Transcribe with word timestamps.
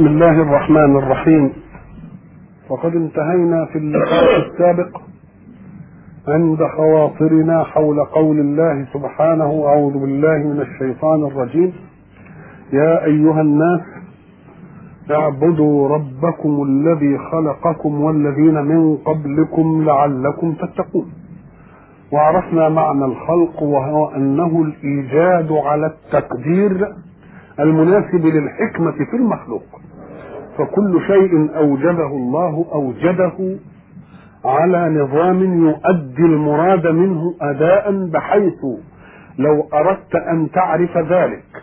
بسم 0.00 0.08
الله 0.08 0.42
الرحمن 0.42 0.96
الرحيم. 0.96 1.52
وقد 2.70 2.96
انتهينا 2.96 3.64
في 3.64 3.78
اللقاء 3.78 4.40
السابق 4.40 5.00
عند 6.28 6.58
خواطرنا 6.76 7.64
حول 7.64 8.04
قول 8.04 8.40
الله 8.40 8.86
سبحانه 8.92 9.64
أعوذ 9.66 9.92
بالله 9.92 10.38
من 10.38 10.60
الشيطان 10.60 11.24
الرجيم. 11.24 11.72
يا 12.72 13.04
أيها 13.04 13.40
الناس 13.40 13.80
اعبدوا 15.10 15.88
ربكم 15.88 16.62
الذي 16.62 17.18
خلقكم 17.18 18.00
والذين 18.00 18.54
من 18.54 18.96
قبلكم 18.96 19.84
لعلكم 19.84 20.52
تتقون. 20.52 21.12
وعرفنا 22.12 22.68
معنى 22.68 23.04
الخلق 23.04 23.62
وهو 23.62 24.06
أنه 24.08 24.62
الإيجاد 24.62 25.52
على 25.52 25.86
التقدير 25.86 26.88
المناسب 27.60 28.26
للحكمة 28.26 29.04
في 29.10 29.16
المخلوق. 29.16 29.62
فكل 30.58 31.00
شيء 31.06 31.56
أوجده 31.56 32.06
الله 32.06 32.66
أوجده 32.72 33.58
على 34.44 34.88
نظام 35.02 35.66
يؤدي 35.68 36.22
المراد 36.22 36.86
منه 36.86 37.34
أداء 37.40 38.06
بحيث 38.06 38.64
لو 39.38 39.68
أردت 39.74 40.14
أن 40.14 40.50
تعرف 40.50 40.98
ذلك 40.98 41.62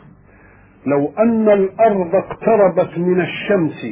لو 0.86 1.12
أن 1.20 1.50
الأرض 1.50 2.16
اقتربت 2.16 2.98
من 2.98 3.22
الشمس 3.22 3.86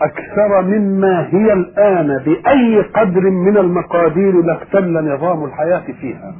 أكثر 0.00 0.62
مما 0.62 1.28
هي 1.30 1.52
الآن 1.52 2.18
بأي 2.24 2.80
قدر 2.82 3.30
من 3.30 3.56
المقادير 3.56 4.42
لاختل 4.42 5.14
نظام 5.14 5.44
الحياة 5.44 5.92
فيها 6.00 6.34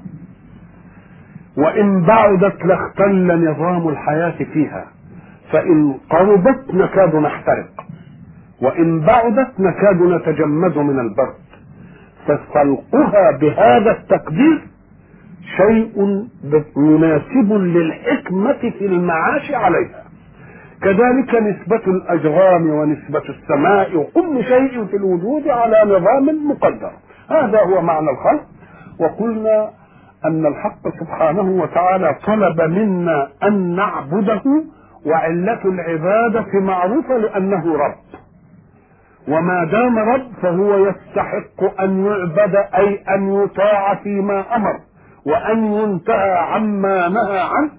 وإن 1.56 2.02
بعدت 2.02 2.64
لاختل 2.64 3.50
نظام 3.50 3.88
الحياة 3.88 4.44
فيها. 4.52 4.86
فإن 5.52 5.94
قربت 6.10 6.74
نكاد 6.74 7.16
نحترق 7.16 7.70
وإن 8.62 9.00
بعدت 9.00 9.60
نكاد 9.60 10.02
نتجمد 10.02 10.78
من 10.78 11.00
البرد 11.00 11.42
فخلقها 12.26 13.30
بهذا 13.40 13.90
التقدير 13.90 14.62
شيء 15.56 16.26
مناسب 16.76 17.52
للحكمة 17.52 18.70
في 18.78 18.86
المعاش 18.86 19.52
عليها. 19.52 20.02
كذلك 20.82 21.34
نسبة 21.34 21.82
الأجرام 21.86 22.70
ونسبة 22.70 23.22
السماء 23.28 23.96
وكل 23.96 24.44
شيء 24.44 24.84
في 24.84 24.96
الوجود 24.96 25.48
على 25.48 25.82
نظام 25.86 26.48
مقدر. 26.48 26.90
هذا 27.30 27.60
هو 27.62 27.82
معنى 27.82 28.10
الخلق. 28.10 28.44
وقلنا 29.00 29.70
أن 30.24 30.46
الحق 30.46 30.88
سبحانه 31.00 31.62
وتعالى 31.62 32.16
طلب 32.26 32.60
منا 32.60 33.28
أن 33.42 33.76
نعبده 33.76 34.42
وعلة 35.06 35.60
العبادة 35.64 36.60
معروفة 36.60 37.16
لأنه 37.18 37.76
رب. 37.76 38.20
وما 39.28 39.64
دام 39.64 39.98
رب 39.98 40.32
فهو 40.42 40.86
يستحق 40.86 41.80
أن 41.80 42.06
يعبد 42.06 42.54
أي 42.56 43.02
أن 43.14 43.42
يطاع 43.44 43.94
فيما 43.94 44.56
أمر 44.56 44.80
وأن 45.26 45.64
ينتهى 45.64 46.38
عما 46.38 47.08
نهى 47.08 47.40
عنه 47.40 47.70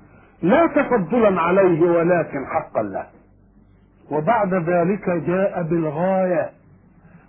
لا 0.41 0.67
تفضلا 0.67 1.41
عليه 1.41 1.81
ولكن 1.81 2.45
حقا 2.45 2.83
له. 2.83 3.05
وبعد 4.11 4.53
ذلك 4.53 5.09
جاء 5.09 5.63
بالغاية 5.63 6.49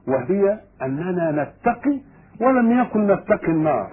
وهي 0.09 0.59
أننا 0.83 1.31
نتقي 1.31 1.99
ولم 2.41 2.81
يكن 2.81 3.07
نتقي 3.07 3.49
النار 3.49 3.89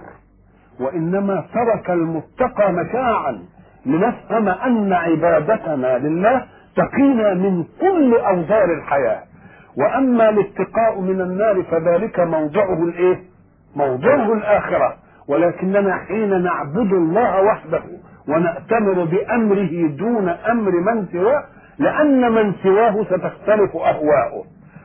وإنما 0.80 1.44
ترك 1.54 1.90
المتقى 1.90 2.72
مشاعا. 2.72 3.38
لنفهم 3.86 4.48
أن 4.48 4.92
عبادتنا 4.92 5.98
لله 5.98 6.42
تقينا 6.76 7.34
من 7.34 7.64
كل 7.80 8.14
أوزار 8.14 8.64
الحياة. 8.64 9.22
وأما 9.78 10.28
الاتقاء 10.28 11.00
من 11.00 11.20
النار 11.20 11.62
فذلك 11.62 12.20
موضعه 12.20 12.82
الإيه؟ 12.84 13.18
موضعه 13.76 14.32
الآخرة. 14.32 14.94
ولكننا 15.28 15.96
حين 16.08 16.42
نعبد 16.42 16.92
الله 16.92 17.42
وحده 17.42 17.82
ونأتمر 18.28 19.04
بأمره 19.04 19.88
دون 19.98 20.28
أمر 20.28 20.70
من 20.70 21.06
سواه 21.12 21.44
لأن 21.78 22.32
من 22.32 22.52
سواه 22.62 23.04
ستختلف 23.04 23.76
أهواؤه 23.76 24.44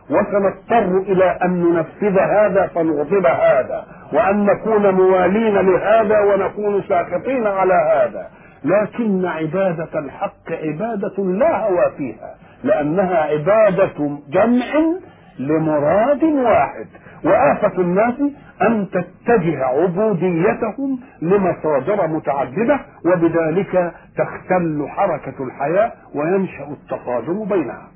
وسنضطر 0.09 0.97
إلى 0.97 1.37
أن 1.43 1.63
ننفذ 1.63 2.19
هذا 2.19 2.67
فنغضب 2.75 3.25
هذا 3.25 3.85
وأن 4.13 4.45
نكون 4.45 4.93
موالين 4.93 5.53
لهذا 5.53 6.19
ونكون 6.19 6.83
ساخطين 6.89 7.47
على 7.47 7.73
هذا. 7.73 8.27
لكن 8.67 9.25
عبادة 9.25 9.99
الحق 9.99 10.51
عبادة 10.51 11.23
لا 11.23 11.57
هوى 11.67 11.91
فيها 11.97 12.35
لأنها 12.63 13.17
عبادة 13.17 14.19
جمع 14.29 14.97
لمراد 15.39 16.23
واحد. 16.23 16.87
وآفة 17.23 17.81
الناس 17.81 18.13
أن 18.61 18.87
تتجه 18.89 19.65
عبوديتهم 19.65 20.99
لمصادر 21.21 22.07
متعددة 22.07 22.79
وبذلك 23.05 23.93
تختل 24.17 24.85
حركة 24.89 25.43
الحياة 25.43 25.91
وينشأ 26.15 26.67
التصادم 26.71 27.45
بينها. 27.45 27.87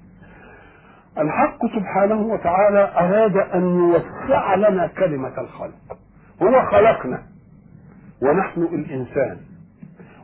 الحق 1.18 1.66
سبحانه 1.76 2.22
وتعالى 2.22 2.92
أراد 3.00 3.38
أن 3.38 3.62
يوسع 3.80 4.56
لنا 4.56 4.88
كلمة 4.88 5.34
الخلق. 5.42 5.98
هو 6.44 6.62
خلقنا 6.66 7.22
ونحن 8.22 8.62
الإنسان. 8.62 9.38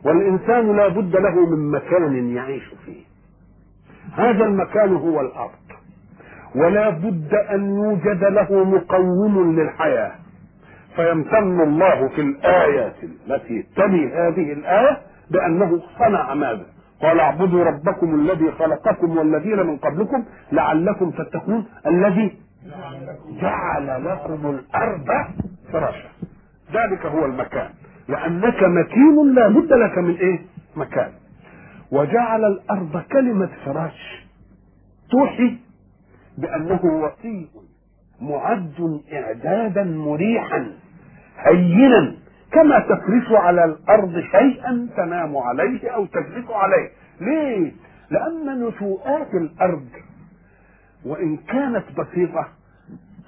والإنسان 0.08 0.76
لا 0.76 0.88
بد 0.88 1.16
له 1.16 1.46
من 1.46 1.70
مكان 1.70 2.28
يعيش 2.36 2.62
فيه. 2.84 3.04
هذا 4.12 4.44
المكان 4.44 4.96
هو 4.96 5.20
الأرض. 5.20 5.50
ولا 6.54 6.90
بد 6.90 7.34
أن 7.34 7.76
يوجد 7.76 8.24
له 8.24 8.64
مقوم 8.64 9.60
للحياة. 9.60 10.12
فيمتن 10.96 11.60
الله 11.60 12.08
في 12.08 12.20
الآية 12.20 12.92
التي 13.28 13.66
تلي 13.76 14.12
هذه 14.12 14.52
الآية 14.52 14.98
بأنه 15.30 15.80
صنع 15.98 16.34
ماذا؟ 16.34 16.66
قال 17.02 17.20
اعبدوا 17.20 17.64
ربكم 17.64 18.14
الذي 18.14 18.50
خلقكم 18.50 19.18
والذين 19.18 19.66
من 19.66 19.76
قبلكم 19.76 20.24
لعلكم 20.52 21.10
تتقون 21.10 21.66
الذي 21.86 22.36
جعل 23.40 24.04
لكم 24.04 24.50
الأرض 24.50 25.06
فراشا. 25.72 26.08
ذلك 26.72 27.06
هو 27.06 27.24
المكان. 27.24 27.70
لأنك 28.08 28.62
مكين 28.62 29.34
لا 29.34 29.48
بد 29.48 29.72
لك 29.72 29.98
من 29.98 30.14
إيه؟ 30.16 30.38
مكان. 30.76 31.12
وجعل 31.92 32.44
الأرض 32.44 33.02
كلمة 33.12 33.50
فراش. 33.64 34.26
توحي 35.10 35.56
بأنه 36.38 36.80
وسيء 36.84 37.48
معد 38.20 39.00
إعدادا 39.12 39.84
مريحا 39.84 40.70
هينا 41.38 42.14
كما 42.52 42.78
تفرش 42.78 43.32
على 43.32 43.64
الأرض 43.64 44.20
شيئا 44.20 44.88
تنام 44.96 45.36
عليه 45.36 45.90
أو 45.90 46.06
تجلس 46.06 46.50
عليه. 46.50 46.90
ليه؟ 47.20 47.72
لأن 48.10 48.64
نشوءات 48.68 49.34
الأرض 49.34 49.88
وإن 51.06 51.36
كانت 51.36 51.84
بسيطة 51.98 52.48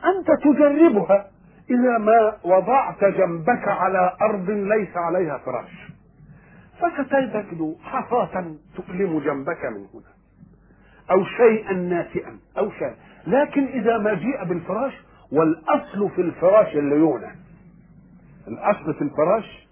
أنت 0.05 0.31
تجربها. 0.45 1.27
إذا 1.71 1.99
ما 1.99 2.33
وضعت 2.45 3.05
جنبك 3.05 3.69
على 3.69 4.17
أرض 4.23 4.51
ليس 4.51 4.97
عليها 4.97 5.39
فراش. 5.39 5.91
فستجد 6.81 7.77
حصاة 7.83 8.55
تؤلم 8.77 9.19
جنبك 9.19 9.65
من 9.65 9.87
هنا. 9.95 10.11
أو 11.11 11.25
شيئا 11.25 11.73
ناتئا 11.73 12.39
أو 12.59 12.71
شيء 12.71 12.95
لكن 13.27 13.65
إذا 13.67 13.99
ما 13.99 14.15
جيء 14.15 14.45
بالفراش 14.45 14.93
والأصل 15.33 16.11
في 16.11 16.21
الفراش 16.21 16.77
الليونة. 16.77 17.31
الأصل 18.49 18.95
في 18.95 19.03
الفراش 19.03 19.69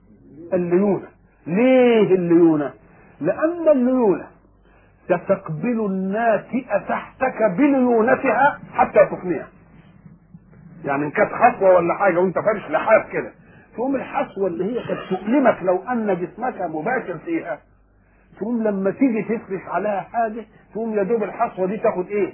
الليونة. 0.52 1.08
ليه 1.46 2.14
الليونة؟ 2.14 2.72
لأن 3.20 3.68
الليونة 3.68 4.26
ستقبل 5.04 5.86
الناتئة 5.86 6.78
تحتك 6.78 7.42
بليونتها 7.58 8.58
حتى 8.74 9.06
تفنيها. 9.06 9.48
يعني 10.84 11.04
ان 11.04 11.10
كانت 11.10 11.32
حصوه 11.32 11.74
ولا 11.74 11.94
حاجة 11.94 12.18
وانت 12.18 12.38
فارش 12.38 12.70
لحاف 12.70 13.12
كده 13.12 13.32
تقوم 13.74 13.96
الحصوه 13.96 14.46
اللي 14.46 14.64
هي 14.64 14.86
كانت 14.88 15.00
تؤلمك 15.10 15.58
لو 15.62 15.82
أن 15.92 16.14
جسمك 16.20 16.60
مباشر 16.62 17.18
فيها 17.24 17.58
تقوم 18.38 18.62
لما 18.62 18.90
تيجي 18.90 19.22
تفرش 19.22 19.60
عليها 19.68 20.00
حاجة 20.00 20.44
تقوم 20.72 20.94
يا 20.94 21.02
دوب 21.02 21.22
الحصوه 21.22 21.66
دي 21.66 21.76
تاخد 21.76 22.06
إيه؟ 22.08 22.32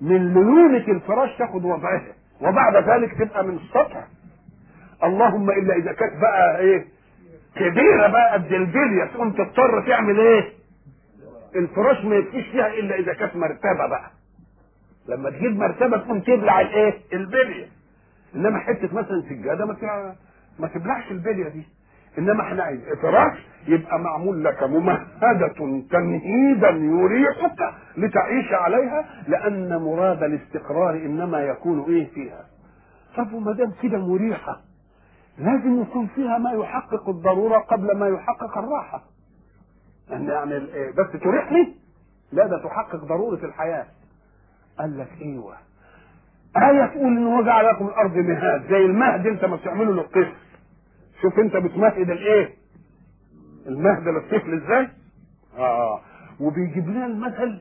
من 0.00 0.34
ليونة 0.34 0.84
الفراش 0.88 1.38
تاخد 1.38 1.64
وضعها 1.64 2.02
وبعد 2.42 2.76
ذلك 2.76 3.18
تبقى 3.18 3.44
من 3.44 3.56
السطح 3.56 4.06
اللهم 5.04 5.50
إلا 5.50 5.74
إذا 5.76 5.92
كانت 5.92 6.20
بقى 6.20 6.58
إيه؟ 6.60 6.84
كبيرة 7.56 8.06
بقى 8.08 8.32
قد 8.32 8.52
البلية 8.52 9.04
تقوم 9.14 9.30
تضطر 9.32 9.86
تعمل 9.86 10.20
إيه؟ 10.20 10.44
الفراش 11.56 12.04
ما 12.04 12.16
يبقيش 12.16 12.46
فيها 12.48 12.66
إلا 12.66 12.94
إذا 12.98 13.14
كانت 13.14 13.36
مرتبة 13.36 13.86
بقى 13.88 14.10
لما 15.08 15.30
تجيب 15.30 15.56
مرتبة 15.56 15.96
تقوم 15.98 16.20
تبلع 16.20 16.60
الإيه؟ 16.60 16.94
البلية. 17.12 17.66
إنما 18.34 18.58
حتة 18.58 18.94
مثلا 18.94 19.22
سجادة 19.28 19.64
ما 19.66 20.14
ما 20.58 20.68
تبلعش 20.68 21.10
البلية 21.10 21.48
دي. 21.48 21.62
إنما 22.18 22.42
إحنا 22.42 22.62
عايز 22.62 22.80
فراش 23.02 23.38
يبقى 23.68 23.98
معمول 23.98 24.44
لك 24.44 24.62
ممهدة 24.62 25.48
تمهيدا 25.90 26.68
يريحك 26.70 27.74
لتعيش 27.96 28.52
عليها 28.52 29.04
لأن 29.28 29.76
مراد 29.82 30.22
الاستقرار 30.22 30.90
إنما 30.94 31.40
يكون 31.40 31.80
إيه 31.94 32.10
فيها؟ 32.10 32.44
طب 33.16 33.32
وما 33.32 33.52
دام 33.52 33.72
كده 33.82 33.98
مريحة 33.98 34.60
لازم 35.38 35.82
يكون 35.82 36.06
فيها 36.06 36.38
ما 36.38 36.52
يحقق 36.52 37.08
الضرورة 37.08 37.58
قبل 37.58 37.96
ما 37.98 38.08
يحقق 38.08 38.58
الراحة. 38.58 39.02
يعني 40.10 40.26
يعني 40.28 40.58
بس 40.90 41.20
تريحني؟ 41.22 41.74
لا 42.32 42.46
ده 42.46 42.58
تحقق 42.58 42.96
ضرورة 43.04 43.44
الحياة. 43.44 43.86
قال 44.78 44.98
لك 44.98 45.08
إيوه 45.22 45.54
آية 46.56 46.86
تقول 46.86 47.06
إن 47.16 47.24
هو 47.26 47.42
جعل 47.44 47.66
لكم 47.66 47.86
الأرض 47.86 48.16
مهاد 48.16 48.62
زي 48.70 48.84
المهد 48.86 49.26
أنت 49.26 49.44
ما 49.44 49.56
بتعمله 49.56 49.92
للطفل 49.92 50.32
شوف 51.22 51.38
أنت 51.38 51.56
بتمهد 51.56 52.10
الإيه؟ 52.10 52.54
المهد 53.66 54.08
للطفل 54.08 54.54
إزاي؟ 54.62 54.88
آه 55.58 56.00
وبيجيب 56.40 56.88
لنا 56.88 57.06
المثل 57.06 57.58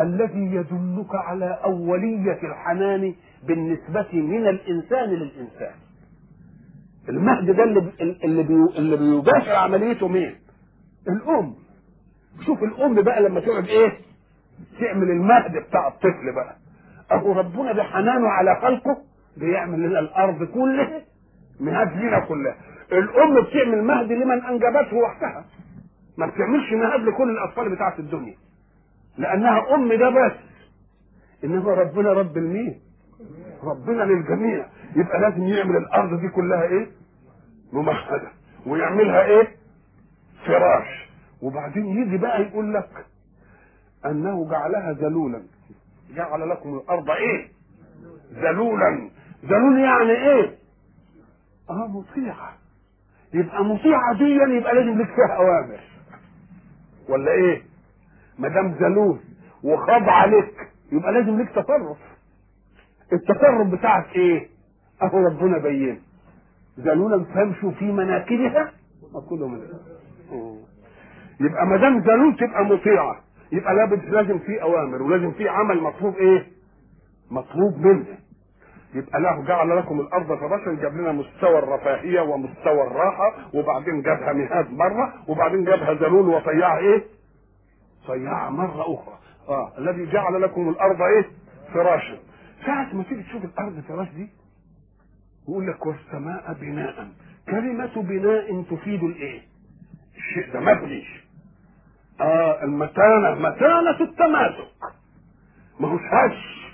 الذي 0.00 0.54
يدلك 0.54 1.14
على 1.14 1.58
أولية 1.64 2.38
الحنان 2.42 3.14
بالنسبة 3.46 4.06
من 4.12 4.46
الإنسان 4.48 5.08
للإنسان. 5.08 5.74
المهد 7.08 7.50
ده 7.50 7.64
اللي 7.64 7.92
اللي 8.24 8.42
بي- 8.42 8.78
اللي 8.78 8.96
بيباشر 8.96 9.52
عمليته 9.54 10.08
مين؟ 10.08 10.34
الأم. 11.08 11.54
شوف 12.46 12.62
الأم 12.62 12.94
بقى 13.02 13.22
لما 13.22 13.40
تقعد 13.40 13.64
إيه؟ 13.68 13.98
تعمل 14.80 15.10
المهد 15.10 15.52
بتاع 15.56 15.88
الطفل 15.88 16.32
بقى. 16.34 16.56
أهو 17.12 17.32
ربنا 17.32 17.72
بحنانه 17.72 18.28
على 18.28 18.56
خلقه 18.62 18.96
بيعمل 19.36 19.78
لنا 19.82 19.98
الأرض 19.98 20.44
كلها 20.44 21.02
مهاد 21.60 21.96
لنا 21.96 22.20
كلها. 22.20 22.54
الأم 22.92 23.40
بتعمل 23.42 23.82
مهد 23.84 24.12
لمن 24.12 24.44
أنجبته 24.44 24.96
وحدها. 24.96 25.44
ما 26.18 26.26
بتعملش 26.26 26.72
مهاد 26.72 27.00
لكل 27.00 27.30
الأطفال 27.30 27.74
بتاعت 27.74 27.98
الدنيا. 27.98 28.34
لأنها 29.18 29.74
أم 29.74 29.92
ده 29.92 30.10
بس. 30.10 30.32
إنما 31.44 31.70
ربنا 31.74 32.12
رب 32.12 32.36
المين؟ 32.36 32.80
ربنا 33.64 34.02
للجميع. 34.02 34.66
يبقى 34.96 35.20
لازم 35.20 35.42
يعمل 35.42 35.76
الأرض 35.76 36.20
دي 36.20 36.28
كلها 36.28 36.62
إيه؟ 36.62 36.86
ممهدة. 37.72 38.28
ويعملها 38.66 39.24
إيه؟ 39.24 39.48
فراش. 40.46 41.08
وبعدين 41.42 41.86
يجي 41.86 42.16
بقى 42.18 42.42
يقول 42.42 42.74
لك 42.74 42.88
أنه 44.10 44.50
جعلها 44.50 44.92
ذلولا. 44.92 45.42
جعل 46.14 46.48
لكم 46.50 46.74
الأرض 46.74 47.10
إيه؟ 47.10 47.48
ذلولا. 48.34 49.10
ذلول 49.44 49.78
يعني 49.80 50.10
إيه؟ 50.10 50.54
آه 51.70 51.86
مطيعة. 51.86 52.52
يبقى 53.34 53.64
مطيعة 53.64 54.18
دي 54.18 54.24
يبقى 54.24 54.74
لازم 54.74 54.98
لك 55.00 55.06
فيها 55.06 55.36
أوامر. 55.36 55.80
ولا 57.08 57.32
إيه؟ 57.32 57.62
ما 58.38 58.48
دام 58.48 58.72
ذلول 58.72 59.18
وخاضع 59.62 60.24
لك 60.24 60.72
يبقى 60.92 61.12
لازم 61.12 61.40
لك 61.40 61.48
تصرف. 61.50 61.98
التصرف 63.12 63.66
بتاعك 63.68 64.16
إيه؟ 64.16 64.48
أهو 65.02 65.18
ربنا 65.18 65.58
بين. 65.58 66.02
ذلولا 66.80 67.24
فامشوا 67.24 67.70
في 67.70 67.84
مناكبها. 67.84 68.72
وكلوا 69.14 69.48
من 69.48 69.60
يبقى 71.40 71.66
ما 71.66 71.76
دام 71.76 71.98
ذلول 71.98 72.36
تبقى 72.36 72.64
مطيعة. 72.64 73.20
يبقى 73.52 73.74
لابد 73.74 74.04
لازم 74.04 74.38
في 74.38 74.62
أوامر 74.62 75.02
ولازم 75.02 75.32
في 75.32 75.48
عمل 75.48 75.80
مطلوب 75.82 76.16
إيه؟ 76.16 76.46
مطلوب 77.30 77.86
منه. 77.86 78.06
يبقى 78.94 79.20
له 79.20 79.44
جعل 79.44 79.76
لكم 79.76 80.00
الأرض 80.00 80.26
فراشا 80.38 80.82
جاب 80.82 80.94
لنا 80.96 81.12
مستوى 81.12 81.58
الرفاهية 81.58 82.20
ومستوى 82.20 82.82
الراحة 82.86 83.34
وبعدين 83.54 84.02
جابها 84.02 84.32
مهاد 84.32 84.70
مرة 84.72 85.14
وبعدين 85.28 85.64
جابها 85.64 85.94
ذلول 85.94 86.28
وطيعها 86.28 86.78
إيه؟ 86.78 87.04
طيعها 88.08 88.50
مرة 88.50 88.82
أخرى. 88.94 89.18
آه 89.48 89.72
الذي 89.78 90.06
جعل 90.06 90.42
لكم 90.42 90.68
الأرض 90.68 91.02
إيه؟ 91.02 91.24
فراشا. 91.74 92.18
ساعة 92.66 92.94
ما 92.94 93.02
تيجي 93.02 93.22
تشوف 93.22 93.44
الأرض 93.44 93.80
فراش 93.88 94.08
دي 94.08 94.28
يقول 95.48 95.66
لك 95.68 95.86
والسماء 95.86 96.56
بناء. 96.60 97.08
كلمة 97.48 98.02
بناء 98.02 98.62
تفيد 98.62 99.02
الإيه؟ 99.02 99.40
الشيء 100.16 100.52
ده 100.52 100.60
مبني. 100.60 101.04
آه 102.20 102.64
المتانة. 102.64 103.34
متانة 103.34 104.00
التماسك. 104.00 104.72
ما 105.80 105.88
هوش 105.88 106.00
هش 106.02 106.66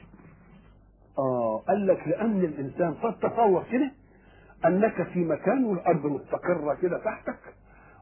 آه 1.19 1.63
قال 1.69 1.87
لك 1.87 2.09
لأن 2.09 2.41
الإنسان 2.45 2.95
قد 2.95 3.19
تصور 3.19 3.65
كده 3.73 3.91
أنك 4.67 5.03
في 5.03 5.25
مكان 5.25 5.65
والأرض 5.65 6.07
مستقرة 6.07 6.75
كده 6.83 6.99
تحتك 6.99 7.39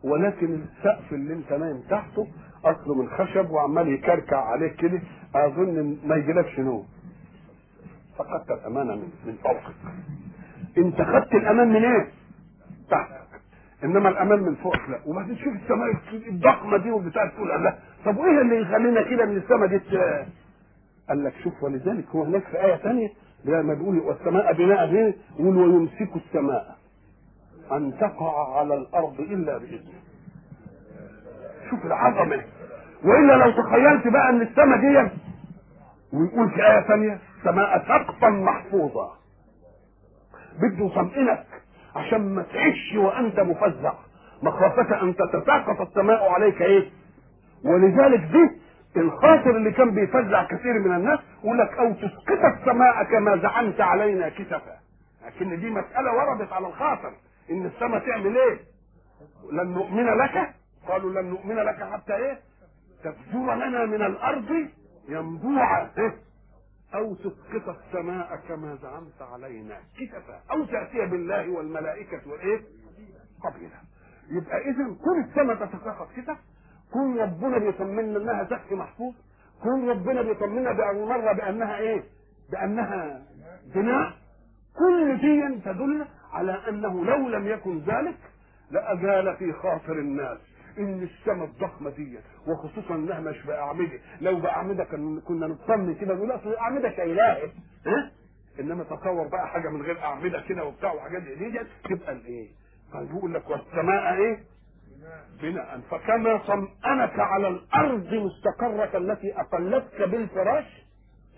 ولكن 0.05 0.55
السقف 0.55 1.13
اللي 1.13 1.35
أنت 1.35 1.53
نايم 1.53 1.81
تحته 1.91 2.27
اصله 2.65 2.95
من 2.95 3.11
خشب 3.11 3.51
وعمال 3.51 3.89
يكركع 3.89 4.45
عليك 4.45 4.75
كده 4.77 5.01
أظن 5.35 5.97
ما 6.05 6.17
يجيلكش 6.17 6.59
نوم. 6.61 6.87
فقدت 8.19 8.51
الامانه 8.51 8.95
من 8.95 9.09
من 9.27 9.35
فوقك. 9.43 9.75
أنت 10.79 11.03
خدت 11.03 11.35
الأمان 11.35 11.69
من 11.69 11.85
إيه؟ 11.85 12.09
تحتك 12.91 13.20
إنما 13.85 14.09
الامان 14.09 14.39
من 14.43 14.55
فوق 14.55 14.77
لا. 14.89 14.99
وبعدين 15.07 15.37
شوف 15.37 15.53
السماء 15.63 15.89
الضخمة 16.29 16.77
دي 16.77 16.91
وبتاع 16.91 17.27
تقول 17.27 17.49
لا 17.49 17.75
طب 18.05 18.17
وإيه 18.17 18.41
اللي 18.41 18.61
يخلينا 18.63 19.03
كده 19.03 19.25
من 19.27 19.37
السماء 19.37 19.67
دي؟ 19.67 19.81
قال 21.09 21.25
لك 21.25 21.33
شوف 21.45 21.63
ولذلك 21.63 22.05
هو 22.09 22.23
هناك 22.25 22.43
في 22.43 22.65
آية 22.65 22.77
ثانية 22.77 23.09
لما 23.45 23.75
بيقول 23.75 23.99
والسماء 23.99 24.53
بناء 24.53 24.87
هنا 24.89 25.13
يقول 25.39 25.57
ويمسك 25.57 26.17
السماء 26.17 26.77
أن 27.73 27.93
تقع 28.01 28.59
على 28.59 28.75
الأرض 28.75 29.21
إلا 29.21 29.59
بإذنه. 29.59 30.01
شوف 31.71 31.87
العظمة. 31.87 32.43
وإلا 33.05 33.33
لو 33.33 33.51
تخيلت 33.63 34.09
بقى 34.09 34.31
إن 34.31 34.43
السماء 34.43 34.81
دي 34.81 35.11
ويقول 36.13 36.51
في 36.51 36.63
آية 36.67 36.81
ثانية 36.89 37.19
سماء 37.45 37.79
سقفا 37.89 38.29
محفوظا 38.29 39.11
بده 40.63 40.85
يطمئنك 40.87 41.47
عشان 41.97 42.35
ما 42.35 42.43
تعيش 42.43 42.95
وأنت 42.97 43.41
مفزع. 43.41 43.93
مخافة 44.43 45.03
أن 45.03 45.15
تتساقط 45.17 45.81
السماء 45.81 46.29
عليك 46.31 46.63
إيه؟ 46.63 46.91
ولذلك 47.65 48.21
دي 48.21 48.61
الخاطر 49.01 49.51
اللي 49.57 49.73
كان 49.73 49.91
بيفزع 49.91 50.45
كثير 50.45 50.73
من 50.79 50.95
الناس 50.97 51.19
يقول 51.45 51.59
لك 51.59 51.79
أو 51.79 51.93
تسقط 51.93 52.45
السماء 52.59 53.05
كما 53.05 53.37
زعمت 53.37 53.81
علينا 53.81 54.29
كسفا. 54.29 54.77
لكن 55.27 55.61
دي 55.61 55.71
مسألة 55.71 56.13
وردت 56.15 56.53
على 56.53 56.67
الخاطر. 56.67 57.13
إن 57.51 57.67
السماء 57.67 58.07
تعمل 58.07 58.37
إيه؟ 58.37 58.59
لن 59.53 59.67
نؤمن 59.75 60.07
لك؟ 60.07 60.51
قالوا 60.89 61.23
لن 61.23 61.31
نؤمن 61.31 61.57
لك 61.57 61.83
حتى 61.93 62.15
إيه؟ 62.17 62.39
تفجر 63.05 63.55
لنا 63.55 63.87
من 63.87 64.03
الأرض 64.03 64.67
ينبوعا. 65.09 65.89
إيه؟ 65.99 66.15
أو 66.95 67.15
تسقط 67.15 67.69
السماء 67.69 68.37
كما 68.49 68.79
زعمت 68.83 69.23
علينا. 69.23 69.77
كسفا 70.01 70.41
أو 70.51 70.65
تأتي 70.65 71.07
بالله 71.07 71.51
والملائكة 71.51 72.21
وإيه؟ 72.29 72.61
قبيلا 73.45 73.81
يبقى 74.31 74.59
إذا 74.59 74.85
كل 75.05 75.25
السماء 75.29 75.57
تتساقط 75.67 76.09
كسف 76.17 76.37
كل 76.93 77.21
ربنا 77.21 77.59
بيطمنا 77.59 78.19
إنها 78.19 78.45
سقف 78.45 78.73
محفوظ. 78.73 79.15
كل 79.63 79.89
ربنا 79.89 80.23
بيطمنا 80.23 80.73
بأن 80.73 81.05
مرة 81.05 81.33
بأنها 81.33 81.79
إيه؟ 81.79 82.03
بأنها 82.51 83.23
بناء. 83.75 84.13
كل 84.79 85.19
دي 85.21 85.61
تدل 85.65 86.07
على 86.33 86.53
أنه 86.69 87.05
لو 87.05 87.29
لم 87.29 87.47
يكن 87.47 87.79
ذلك 87.79 88.19
لأزال 88.71 89.37
في 89.37 89.53
خاطر 89.53 89.93
الناس. 89.93 90.39
إن 90.81 91.03
السماء 91.03 91.45
الضخمة 91.45 91.91
دي 91.91 92.19
وخصوصا 92.47 92.95
إنها 92.95 93.21
مش 93.21 93.47
بأعمدة. 93.47 93.99
لو 94.21 94.41
بأعمدة 94.41 94.85
كنا 95.25 95.47
نطمن 95.47 95.95
كده 95.95 96.15
نقول 96.15 96.31
أصل 96.33 96.49
الاعمده 96.49 96.97
شايلاها 96.97 97.39
ها؟ 97.87 98.11
إنما 98.61 98.85
تصور 98.85 99.29
بقى 99.29 99.49
حاجة 99.49 99.69
من 99.69 99.83
غير 99.83 100.03
أعمدة 100.03 100.41
كده 100.49 100.65
وبتاع 100.65 100.93
وحاجات 100.93 101.23
زي 101.23 101.35
دي 101.51 101.61
تبقى 101.85 102.13
الإيه؟ 102.13 102.49
فيقول 102.93 103.35
لك 103.35 103.51
والسماء 103.51 104.15
إيه؟ 104.15 104.39
بناء. 105.43 105.81
فكما 105.91 106.37
طمأنك 106.39 107.19
على 107.19 107.49
الأرض 107.49 108.15
مستقرة 108.15 108.97
التي 108.99 109.41
أقلتك 109.41 110.03
بالفراش 110.03 110.65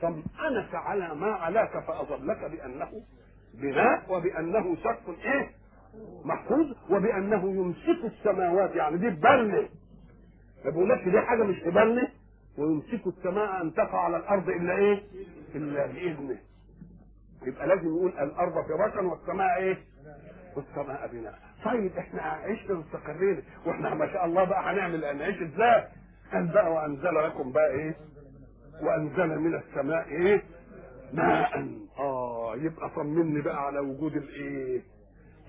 طمأنك 0.03 0.75
على 0.75 1.15
ما 1.15 1.27
علاك 1.33 1.79
فأظلك 1.87 2.45
بأنه 2.45 2.91
بناء 3.55 4.03
وبأنه 4.09 4.77
سقف. 4.77 5.09
إيه؟ 5.25 5.51
محفوظ 6.25 6.67
وبأنه 6.91 7.51
يمسك 7.51 8.05
السماوات 8.05 8.75
يعني 8.77 8.97
دي 8.99 9.11
ببرنه 9.11 9.69
ما 10.65 10.71
بيقولكش 10.71 11.05
دي 11.09 11.21
حاجة 11.21 11.43
مش 11.43 11.61
ببرنه 11.65 12.09
ويمسك 12.59 13.07
السماء 13.07 13.63
أن 13.63 13.75
تقع 13.75 14.05
على 14.05 14.17
الأرض 14.17 14.49
إلا 14.49 14.77
إيه؟ 14.77 15.03
إلا 15.55 15.87
بإذنه 15.87 16.39
يبقى 17.47 17.67
لازم 17.67 17.87
يقول 17.87 18.11
الأرض 18.19 18.53
فراشا 18.69 19.01
والسماء 19.01 19.57
إيه؟ 19.59 19.79
والسماء 20.57 21.11
بناء 21.13 21.39
طيب 21.65 21.97
إحنا 21.99 22.23
عشنا 22.23 22.75
مستقرين 22.75 23.43
وإحنا 23.67 23.95
ما 23.95 24.13
شاء 24.13 24.25
الله 24.25 24.45
بقى 24.45 24.73
هنعمل 24.73 25.01
نعيش 25.19 25.43
إزاي؟ 25.43 25.85
قال 26.33 26.47
بقى 26.47 26.73
وأنزل 26.73 27.15
لكم 27.25 27.53
بقى 27.53 27.71
إيه؟ 27.71 27.95
وأنزل 28.83 29.39
من 29.39 29.55
السماء 29.55 30.09
إيه؟ 30.09 30.43
ماء 31.13 31.69
آه 31.99 32.57
يبقى 32.57 32.91
طمني 32.97 33.41
بقى 33.41 33.67
على 33.67 33.79
وجود 33.79 34.17
الإيه؟ 34.17 34.83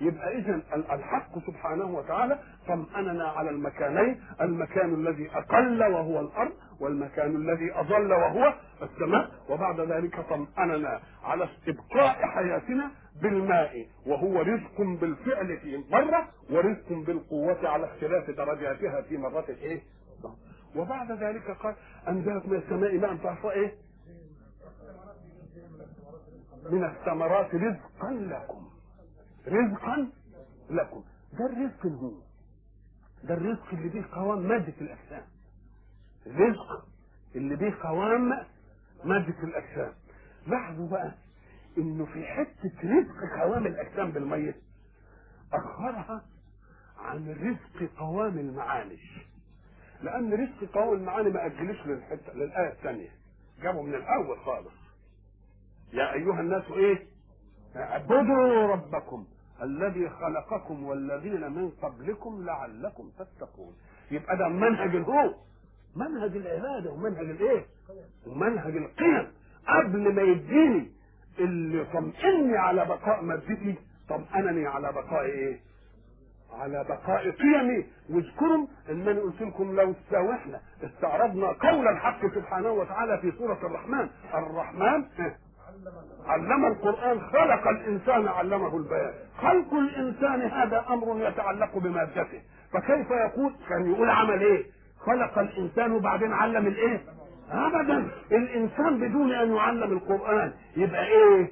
يبقى 0.00 0.38
اذا 0.38 0.60
الحق 0.74 1.38
سبحانه 1.46 1.84
وتعالى 1.84 2.38
طمأننا 2.68 3.24
على 3.24 3.50
المكانين 3.50 4.20
المكان 4.40 4.94
الذي 4.94 5.30
أقل 5.34 5.82
وهو 5.82 6.20
الأرض 6.20 6.52
والمكان 6.80 7.36
الذي 7.36 7.72
أضل 7.74 8.12
وهو 8.12 8.54
السماء 8.82 9.30
وبعد 9.50 9.80
ذلك 9.80 10.20
طمأننا 10.20 11.00
على 11.24 11.44
استبقاء 11.44 12.26
حياتنا 12.26 12.90
بالماء 13.22 13.86
وهو 14.06 14.40
رزق 14.42 14.80
بالفعل 15.00 15.58
في 15.58 15.84
مرة 15.90 16.28
ورزق 16.50 16.92
بالقوة 17.06 17.68
على 17.68 17.84
اختلاف 17.86 18.30
درجاتها 18.30 19.00
في 19.00 19.16
مرة 19.16 19.44
إيه؟ 19.48 19.82
وبعد 20.76 21.12
ذلك 21.12 21.50
قال 21.50 21.74
أنزلت 22.08 22.46
من 22.46 22.56
السماء 22.56 22.98
ماء 22.98 23.16
فاحصى 23.16 23.50
إيه؟ 23.50 23.74
من 26.70 26.84
الثمرات 26.84 27.54
رزقا 27.54 28.10
لكم. 28.12 28.68
رزقا 29.46 30.08
لكم. 30.70 31.04
ده 31.32 31.46
الرزق 31.46 31.86
اللي 31.86 31.98
هو 32.00 32.12
ده 33.24 33.34
الرزق 33.34 33.68
اللي 33.72 33.88
به 33.88 34.04
قوام 34.12 34.38
مادة 34.48 34.74
الأجسام. 34.80 35.24
الرزق 36.26 36.86
اللي 37.34 37.56
به 37.56 37.74
قوام 37.82 38.28
مادة 39.04 39.42
الأجسام. 39.42 39.92
لاحظوا 40.46 40.88
بقى 40.88 41.14
إنه 41.78 42.04
في 42.04 42.24
حتة 42.26 42.72
رزق 42.84 43.40
قوام 43.42 43.66
الأجسام 43.66 44.10
بالميت 44.10 44.56
أخرها 45.52 46.24
عن 46.98 47.28
رزق 47.30 47.90
قوام 47.98 48.38
المعاني. 48.38 48.98
لأن 50.02 50.32
رزق 50.34 50.72
قوام 50.72 50.98
المعاني 50.98 51.30
ما 51.30 51.46
أجلش 51.46 51.86
للحتة 51.86 52.32
للآية 52.34 52.72
الثانية. 52.72 53.08
جابوا 53.62 53.82
من 53.82 53.94
الأول 53.94 54.38
خالص. 54.38 54.74
يا 55.92 56.12
أيها 56.12 56.40
الناس 56.40 56.64
إيه؟ 56.70 57.06
اعبدوا 57.76 58.66
ربكم. 58.66 59.26
الذي 59.62 60.08
خلقكم 60.08 60.84
والذين 60.84 61.52
من 61.52 61.70
قبلكم 61.70 62.44
لعلكم 62.44 63.10
تتقون. 63.18 63.74
يبقى 64.10 64.36
ده 64.36 64.48
منهج 64.48 64.96
الهو 64.96 65.34
منهج 65.96 66.36
العبادة 66.36 66.90
ومنهج 66.90 67.30
الايه؟ 67.30 67.66
ومنهج 68.26 68.76
القيم. 68.76 69.26
قبل 69.68 70.14
ما 70.14 70.22
يديني 70.22 70.92
اللي 71.38 71.84
طمئني 71.84 72.56
على 72.56 72.84
بقاء 72.84 73.22
مادتي 73.22 73.74
طمأنني 74.08 74.66
على 74.66 74.92
بقاء 74.92 75.24
إيه؟ 75.24 75.60
على 76.52 76.84
بقاء 76.84 77.30
قيمي. 77.30 77.86
واذكروا 78.10 78.66
انني 78.90 79.20
قلت 79.20 79.42
لكم 79.42 79.76
لو 79.76 79.90
استوحنا 79.90 80.60
استعرضنا 80.84 81.46
قول 81.46 81.88
الحق 81.88 82.26
سبحانه 82.34 82.70
وتعالى 82.70 83.18
في 83.18 83.32
سورة 83.38 83.58
الرحمن. 83.66 84.08
الرحمن 84.34 85.04
علم 86.26 86.66
القرآن 86.66 87.20
خلق 87.20 87.68
الإنسان 87.68 88.28
علمه 88.28 88.76
البيان. 88.76 89.12
خلق 89.38 89.74
الإنسان 89.74 90.42
هذا 90.42 90.84
أمر 90.90 91.28
يتعلق 91.28 91.78
بمادته. 91.78 92.42
فكيف 92.72 93.10
يقول؟ 93.10 93.52
كان 93.68 93.90
يقول 93.90 94.10
عمل 94.10 94.40
إيه؟ 94.42 94.64
خلق 95.00 95.38
الإنسان 95.38 95.92
وبعدين 95.92 96.32
علم 96.32 96.66
الإيه؟ 96.66 97.02
أبدا. 97.50 98.08
الإنسان 98.32 99.00
بدون 99.00 99.32
أن 99.32 99.54
يعلم 99.54 99.92
القرآن 99.92 100.52
يبقى 100.76 101.06
إيه؟ 101.06 101.50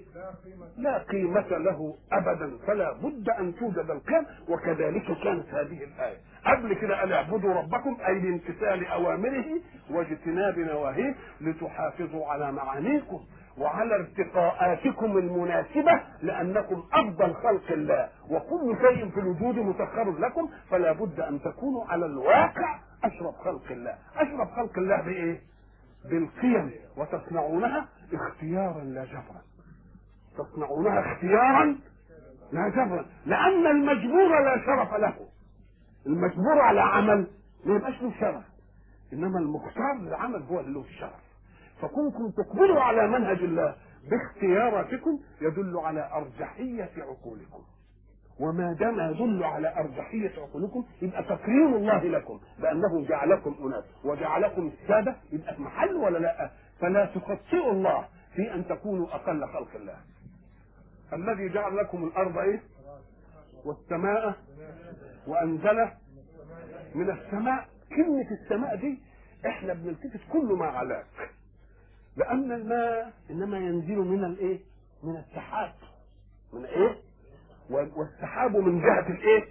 لا 0.79 0.99
قيمة 0.99 1.49
له 1.49 1.95
أبدا. 2.13 2.51
فلا 2.67 2.93
بد 2.93 3.29
أن 3.29 3.55
توجد 3.55 3.91
القيم. 3.91 4.27
وكذلك 4.49 5.05
كانت 5.25 5.49
هذه 5.49 5.85
الآية. 5.85 6.17
قبل 6.47 6.75
كده 6.75 7.01
قال 7.01 7.13
اعبدوا 7.13 7.55
ربكم؟ 7.55 7.97
أي 8.09 8.19
بامتثال 8.19 8.87
أوامره 8.87 9.45
واجتناب 9.91 10.59
نواهيه 10.59 11.15
لتحافظوا 11.41 12.27
على 12.27 12.53
معانيكم. 12.53 13.21
وعلى 13.59 13.95
ارتقاءاتكم 13.95 15.19
المناسبة 15.19 16.01
لأنكم 16.23 16.83
أفضل 16.93 17.35
خلق 17.35 17.71
الله 17.71 18.09
وكل 18.31 18.77
شيء 18.81 19.11
في 19.11 19.21
الوجود 19.21 19.57
مسخر 19.57 20.19
لكم 20.19 20.49
فلا 20.71 20.93
بد 20.93 21.21
أن 21.21 21.43
تكونوا 21.43 21.85
على 21.85 22.07
الواقع 22.07 22.79
أشرف 23.05 23.37
خلق 23.37 23.63
الله. 23.71 23.95
أشرف 24.17 24.51
خلق 24.57 24.79
الله 24.79 25.03
بإيه؟ 25.03 25.41
بالقيم 26.11 26.71
وتصنعونها 26.97 27.89
اختيارا 28.13 28.81
لا 28.81 29.05
جبرا. 29.05 29.43
تصنعونها 30.39 31.13
اختيارا 31.13 31.77
لا 32.53 32.69
جبرا. 32.69 33.07
لأن 33.27 33.67
المجبور 33.67 34.45
لا 34.45 34.63
شرف 34.67 34.95
له. 34.95 35.15
المجبور 36.07 36.61
على 36.61 36.81
عمل 36.81 37.27
ما 37.65 37.75
يبقاش 37.77 38.03
له 38.03 38.13
شرف. 38.21 38.45
إنما 39.13 39.39
المختار 39.39 39.95
للعمل 40.01 40.43
هو 40.43 40.61
اللي 40.61 40.73
له 40.73 40.81
الشرف. 40.81 41.32
فكونكم 41.83 42.31
تقبلوا 42.31 42.81
على 42.81 43.09
منهج 43.09 43.39
الله 43.39 43.77
باختياراتكم 44.11 45.19
يدل 45.41 45.79
على 45.79 46.11
أرجحية 46.13 46.91
عقولكم. 46.99 47.63
وما 48.41 48.73
دام 48.73 49.01
يدل 49.11 49.45
على 49.45 49.75
أرجحية 49.79 50.33
عقولكم 50.43 50.85
يبقى 51.03 51.23
تكريم 51.23 51.75
الله 51.75 52.05
لكم 52.05 52.41
بأنه 52.59 53.07
جعلكم 53.09 53.57
أناس 53.67 53.85
وجعلكم 54.05 54.67
السادة 54.67 55.17
يبقى 55.33 55.55
في 55.55 55.63
محل 55.63 55.95
ولا 55.97 56.19
لأ؟ 56.19 56.51
فلا 56.81 57.05
تخطئوا 57.05 57.73
الله 57.73 58.09
في 58.35 58.55
أن 58.55 58.67
تكونوا 58.69 59.07
أقل 59.15 59.47
خلق 59.47 59.69
الله. 59.77 59.97
الذي 61.13 61.49
جعل 61.49 61.77
لكم 61.77 62.05
الأرض 62.05 62.39
إيه؟ 62.39 62.61
والسماء 63.65 64.35
وأنزل 65.27 65.89
من 66.95 67.11
السماء. 67.11 67.69
كلمة 67.97 68.31
السماء 68.43 68.77
دي 68.77 68.99
إحنا 69.47 69.73
بنلتفت 69.75 70.21
كل 70.33 70.47
ما 70.59 70.67
علاك. 70.67 71.07
لأن 72.17 72.53
الماء 72.53 73.13
إنما 73.31 73.59
ينزل 73.59 73.97
من 73.99 74.25
الإيه؟ 74.25 74.61
من 75.03 75.17
السحاب 75.17 75.73
من 76.53 76.65
إيه؟ 76.65 76.97
والسحاب 77.71 78.57
من 78.57 78.81
جهة 78.81 79.09
الإيه؟ 79.09 79.45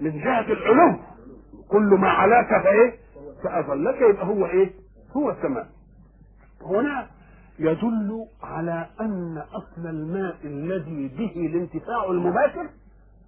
من 0.00 0.10
جهة 0.20 0.40
العلو 0.52 0.98
كل 1.68 1.96
ما 2.00 2.08
علاك 2.08 2.62
فإيه؟ 2.64 2.94
فأظلك 3.44 4.00
يبقى 4.10 4.26
هو 4.26 4.46
إيه؟ 4.46 4.70
هو 5.16 5.30
السماء 5.30 5.68
هنا 6.62 7.06
يدل 7.58 8.26
على 8.42 8.86
أن 9.00 9.38
أصل 9.52 9.86
الماء 9.86 10.36
الذي 10.44 11.08
به 11.08 11.46
الانتفاع 11.46 12.04
المباشر 12.10 12.68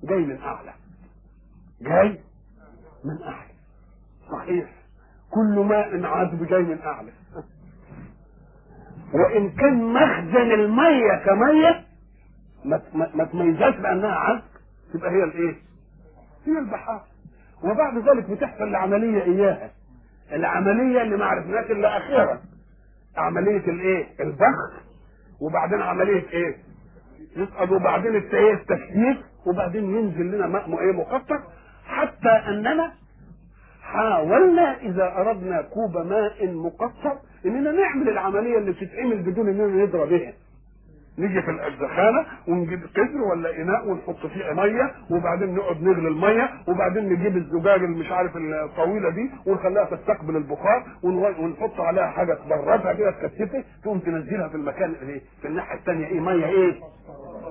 جاي 0.02 0.18
من 0.18 0.38
أعلى 0.42 0.74
جاي 1.80 2.20
من 3.04 3.22
أعلى 3.22 3.50
صحيح 4.32 4.70
كل 5.30 5.58
ماء 5.68 6.04
عذب 6.04 6.46
جاي 6.46 6.62
من 6.62 6.78
أعلى 6.82 7.12
وإن 9.14 9.50
كان 9.50 9.92
مخزن 9.92 10.52
المية 10.52 11.24
كمية 11.26 11.84
ما 13.14 13.24
تميزهاش 13.24 13.74
بأنها 13.76 14.10
عذب 14.14 14.42
تبقى 14.94 15.10
هي 15.10 15.24
الإيه؟ 15.24 15.54
هي 16.46 16.58
البحار 16.58 17.02
وبعد 17.64 17.98
ذلك 17.98 18.30
بتحصل 18.30 18.64
العملية 18.64 19.22
إياها 19.22 19.70
العملية 20.32 21.02
اللي 21.02 21.16
ما 21.16 21.24
عرفناش 21.24 21.70
إلا 21.70 21.96
أخيرا 21.96 22.40
عملية 23.16 23.66
الإيه؟ 23.70 24.06
البخر 24.20 24.72
وبعدين 25.40 25.82
عملية 25.82 26.24
إيه؟ 26.32 26.56
يسقط 27.36 27.70
وبعدين 27.70 28.16
التشديد 28.16 29.16
وبعدين 29.46 29.84
ينزل 29.96 30.30
لنا 30.36 30.46
ماء 30.46 30.80
إيه 30.80 30.92
مقطر 30.92 31.40
حتى 31.86 32.28
أننا 32.28 32.92
حاولنا 33.92 34.76
إذا 34.80 35.12
أردنا 35.16 35.62
كوب 35.62 35.98
ماء 36.06 36.46
مقطر 36.52 37.18
إننا 37.46 37.70
نعمل 37.72 38.08
العملية 38.08 38.58
اللي 38.58 38.72
بتتعمل 38.72 39.22
بدون 39.22 39.48
إننا 39.48 39.84
ندرى 39.84 40.06
بها 40.18 40.32
نيجي 41.18 41.42
في 41.42 41.50
الزخانه 41.50 42.26
ونجيب 42.48 42.80
قدر 42.96 43.20
ولا 43.32 43.56
إناء 43.62 43.88
ونحط 43.88 44.26
فيه 44.26 44.52
مية 44.52 44.90
وبعدين 45.10 45.54
نقعد 45.54 45.82
نغلي 45.82 46.08
المية 46.08 46.50
وبعدين 46.68 47.12
نجيب 47.12 47.36
الزجاج 47.36 47.82
اللي 47.82 47.98
مش 47.98 48.10
عارف 48.10 48.32
الطويلة 48.36 49.10
دي 49.10 49.30
ونخليها 49.46 49.84
تستقبل 49.84 50.36
البخار 50.36 50.84
ونحط 51.02 51.80
عليها 51.80 52.06
حاجة 52.06 52.34
تبردها 52.34 52.92
كده 52.92 53.10
تكثفه 53.10 53.64
تقوم 53.82 53.98
تنزلها 53.98 54.48
في 54.48 54.54
المكان 54.54 54.94
إيه 55.02 55.20
في 55.42 55.48
الناحية 55.48 55.78
الثانية 55.78 56.06
إيه 56.06 56.20
مية 56.20 56.46
إيه؟ 56.46 56.74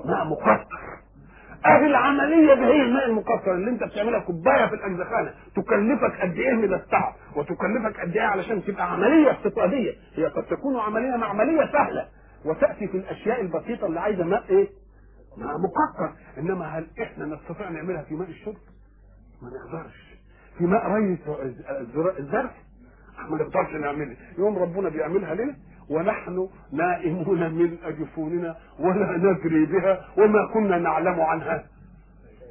ماء 0.05 0.25
مقطر 0.25 0.65
اهي 1.65 1.85
العملية 1.85 2.53
دي 2.53 2.61
هي 2.65 2.81
الماء 2.81 3.05
المقطر 3.05 3.53
اللي 3.55 3.71
أنت 3.71 3.83
بتعملها 3.83 4.19
كوباية 4.19 4.67
في 4.67 4.73
الأجزخانة. 4.75 5.33
تكلفك 5.55 6.21
قد 6.21 6.37
إيه 6.37 6.53
من 6.53 6.73
التعب 6.73 7.13
وتكلفك 7.35 7.99
قد 8.01 8.15
إيه 8.17 8.21
علشان 8.21 8.63
تبقى 8.63 8.91
عملية 8.93 9.31
اقتصاديه 9.31 9.93
هي 10.15 10.25
قد 10.25 10.43
تكون 10.43 10.79
عملية 10.79 11.25
عملية 11.25 11.71
سهلة. 11.71 12.07
وتأتي 12.45 12.87
في 12.87 12.97
الأشياء 12.97 13.41
البسيطة 13.41 13.87
اللي 13.87 13.99
عايزة 13.99 14.23
ماء 14.23 14.43
إيه؟ 14.49 14.67
ماء 15.37 15.57
مقطر 15.57 16.13
إنما 16.37 16.65
هل 16.65 16.87
إحنا 17.01 17.25
نستطيع 17.25 17.69
نعملها 17.69 18.01
في 18.03 18.15
ماء 18.15 18.29
الشرب؟ 18.29 18.55
ما 19.41 19.49
نقدرش. 19.49 20.17
في 20.57 20.63
ماء 20.65 20.91
ري 20.91 21.17
الزرع 22.19 22.51
ما 23.29 23.37
نقدرش 23.37 23.71
نعملها 23.81 24.15
يوم 24.37 24.57
ربنا 24.57 24.89
بيعملها 24.89 25.35
لنا 25.35 25.55
ونحن 25.89 26.49
نائمون 26.71 27.53
من 27.53 27.77
أجفوننا 27.83 28.55
ولا 28.79 29.17
ندري 29.17 29.65
بها 29.65 30.05
وما 30.17 30.47
كنا 30.53 30.77
نعلم 30.77 31.21
عنها 31.21 31.65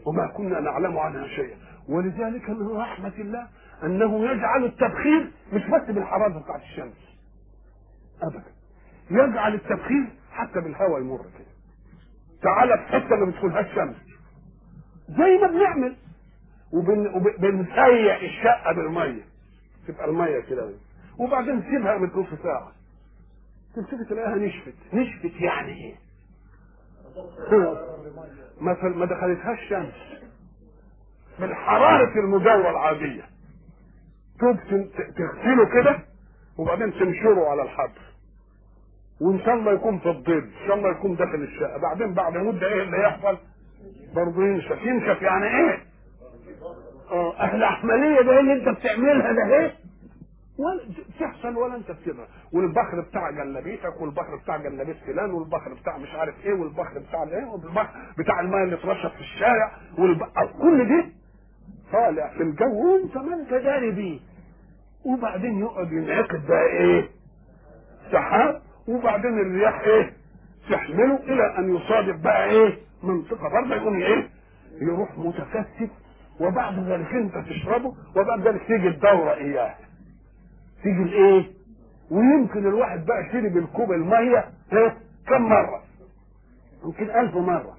وما 0.07 0.26
كنا 0.26 0.61
نعلم 0.61 0.99
عنها 0.99 1.26
شيئا. 1.26 1.57
ولذلك 1.88 2.50
من 2.50 2.76
رحمة 2.76 3.12
الله 3.19 3.47
أنه 3.85 4.25
يجعل 4.31 4.64
التبخير 4.64 5.31
مش 5.52 5.62
بس 5.66 5.90
بالحرارة 5.90 6.38
بتاعت 6.38 6.61
الشمس 6.62 7.19
أبدا. 8.23 8.45
يجعل 9.11 9.55
التبخير 9.55 10.07
حتى 10.33 10.61
بالهواء 10.61 11.00
يمر 11.00 11.19
كده. 11.19 11.47
تعالى 12.43 12.78
في 12.78 12.85
حتة 12.85 13.16
ما 13.16 13.26
بتدخلهاش 13.26 13.75
شمس 13.75 13.97
زي 15.09 15.38
ما 15.43 15.47
بنعمل. 15.47 15.97
وبنسيق 16.73 18.23
الشقة 18.23 18.73
بالمية. 18.73 19.23
تبقى 19.88 20.05
المية 20.05 20.40
كده. 20.40 20.71
وبعدين 21.19 21.62
تسيبها 21.62 21.99
من 21.99 22.11
نص 22.14 22.43
ساعة. 22.43 22.73
تمسكي 23.76 24.04
تلاقيها 24.09 24.35
نشفت. 24.37 24.75
نشفت 24.92 25.40
يعني. 25.40 25.73
إيه 25.73 25.97
ما 28.61 28.76
ما 28.83 29.06
دخلتهاش 29.06 29.59
شمس 29.68 29.95
من 31.38 31.54
حرارة 31.54 32.18
المجاورة 32.21 32.71
العادية. 32.71 33.23
توب 34.40 34.56
تغسله 35.16 35.64
كده 35.75 35.99
وبعدين 36.59 36.92
تنشره 36.92 37.49
على 37.50 37.62
الحبل. 37.62 38.00
وإن 39.21 39.38
شاء 39.40 39.54
الله 39.54 39.73
يكون 39.73 39.99
في 39.99 40.11
الضيب. 40.11 40.45
إن 40.45 40.66
شاء 40.66 40.76
الله 40.76 40.90
يكون 40.90 41.16
داخل 41.16 41.42
الشقة. 41.42 41.78
بعدين 41.78 42.14
بعد 42.14 42.37
مدة 42.37 42.66
إيه 42.66 42.83
اللي 42.83 43.02
يحصل؟ 43.02 43.38
برضه 44.14 44.42
ينشف. 44.45 44.83
ينشف 44.83 45.23
يعني 45.23 45.47
إيه؟ 45.47 45.87
آه 47.11 47.37
أهل 47.38 47.64
عمليه 47.64 48.21
ده 48.23 48.40
اللي 48.40 48.52
أنت 48.52 48.78
بتعملها 48.78 49.33
ده 49.33 49.56
إيه؟ 49.59 49.75
ولا 50.59 50.81
تحصل 51.21 51.57
ولا 51.57 51.77
انت 51.77 51.91
بتبقى 51.91 52.27
والبخر 52.53 53.01
بتاع 53.01 53.31
جلابيتك 53.31 54.01
والبخر 54.01 54.37
بتاع 54.37 54.57
جلابيه 54.57 54.93
فلان 55.07 55.31
والبخر 55.31 55.75
بتاع 55.75 55.99
مش 55.99 56.15
عارف 56.15 56.35
إيه 56.47 56.53
والبخر 56.55 56.99
بتاع 57.09 57.23
الايه 57.23 57.45
والبخر 57.45 57.89
بتاع 58.19 58.41
الماء 58.41 58.63
اللي 58.65 58.75
اترشف 58.75 59.15
في 59.15 59.21
الشارع 59.21 59.73
والبخر 59.99 60.47
كل 60.63 60.89
ده 60.89 61.05
طالع 61.93 62.29
في 62.29 62.43
الجو 62.43 62.93
وانت 62.95 63.17
ما 63.17 63.35
انت 63.35 63.51
داري 63.51 63.91
بيه 63.91 64.21
وبعدين 65.05 65.59
يقعد 65.61 65.93
ينعقد 65.93 66.47
بقى 66.47 66.67
إيه؟ 66.67 67.09
سحاب. 68.13 68.63
وبعدين 68.89 69.39
الرياح 69.39 69.81
إيه؟ 69.81 70.13
تحمله 70.71 71.17
إلى 71.17 71.59
أن 71.59 71.77
يصادف 71.77 72.17
بقى 72.21 72.51
إيه؟ 72.51 72.79
منطقة 73.03 73.49
برضه 73.49 73.75
يقوم 73.75 73.97
إيه؟ 73.97 74.29
يروح 74.81 75.19
متكثف 75.19 75.91
وبعد 76.41 76.79
ذلك 76.89 77.13
انت 77.15 77.39
تشربه 77.49 77.95
وبعد 78.17 78.49
ذلك 78.49 78.67
تيجي 78.67 78.89
الدورة 78.89 79.35
إياه. 79.35 79.75
تيجي 80.83 81.02
الايه 81.02 81.52
ويمكن 82.11 82.66
الواحد 82.66 83.06
بقى 83.06 83.28
شرب 83.33 83.56
الكوب 83.56 83.92
المية 83.92 84.45
كم 85.26 85.42
مرة؟ 85.42 85.83
يمكن 86.85 87.11
ألف 87.11 87.37
مرة. 87.37 87.76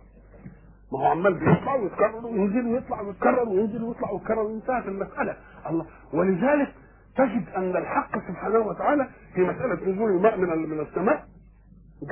ما 0.91 0.99
هو 0.99 1.05
عمال 1.05 1.33
بيطلع 1.33 1.75
ويتكرر 1.75 2.25
وينزل 2.25 2.65
ويطلع 2.67 3.01
ويتكرر 3.01 3.49
وينزل 3.49 3.83
ويطلع 3.83 4.11
ويتكرر 4.11 4.39
وانتهت 4.39 4.85
المسألة. 4.87 5.37
الله. 5.69 5.85
ولذلك 6.13 6.73
تجد 7.15 7.49
أن 7.55 7.75
الحق 7.77 8.17
سبحانه 8.27 8.59
وتعالى 8.59 9.07
في 9.35 9.41
مسألة 9.41 9.91
نزول 9.91 10.11
الماء 10.11 10.37
من 10.37 10.69
من 10.69 10.79
السماء 10.79 11.25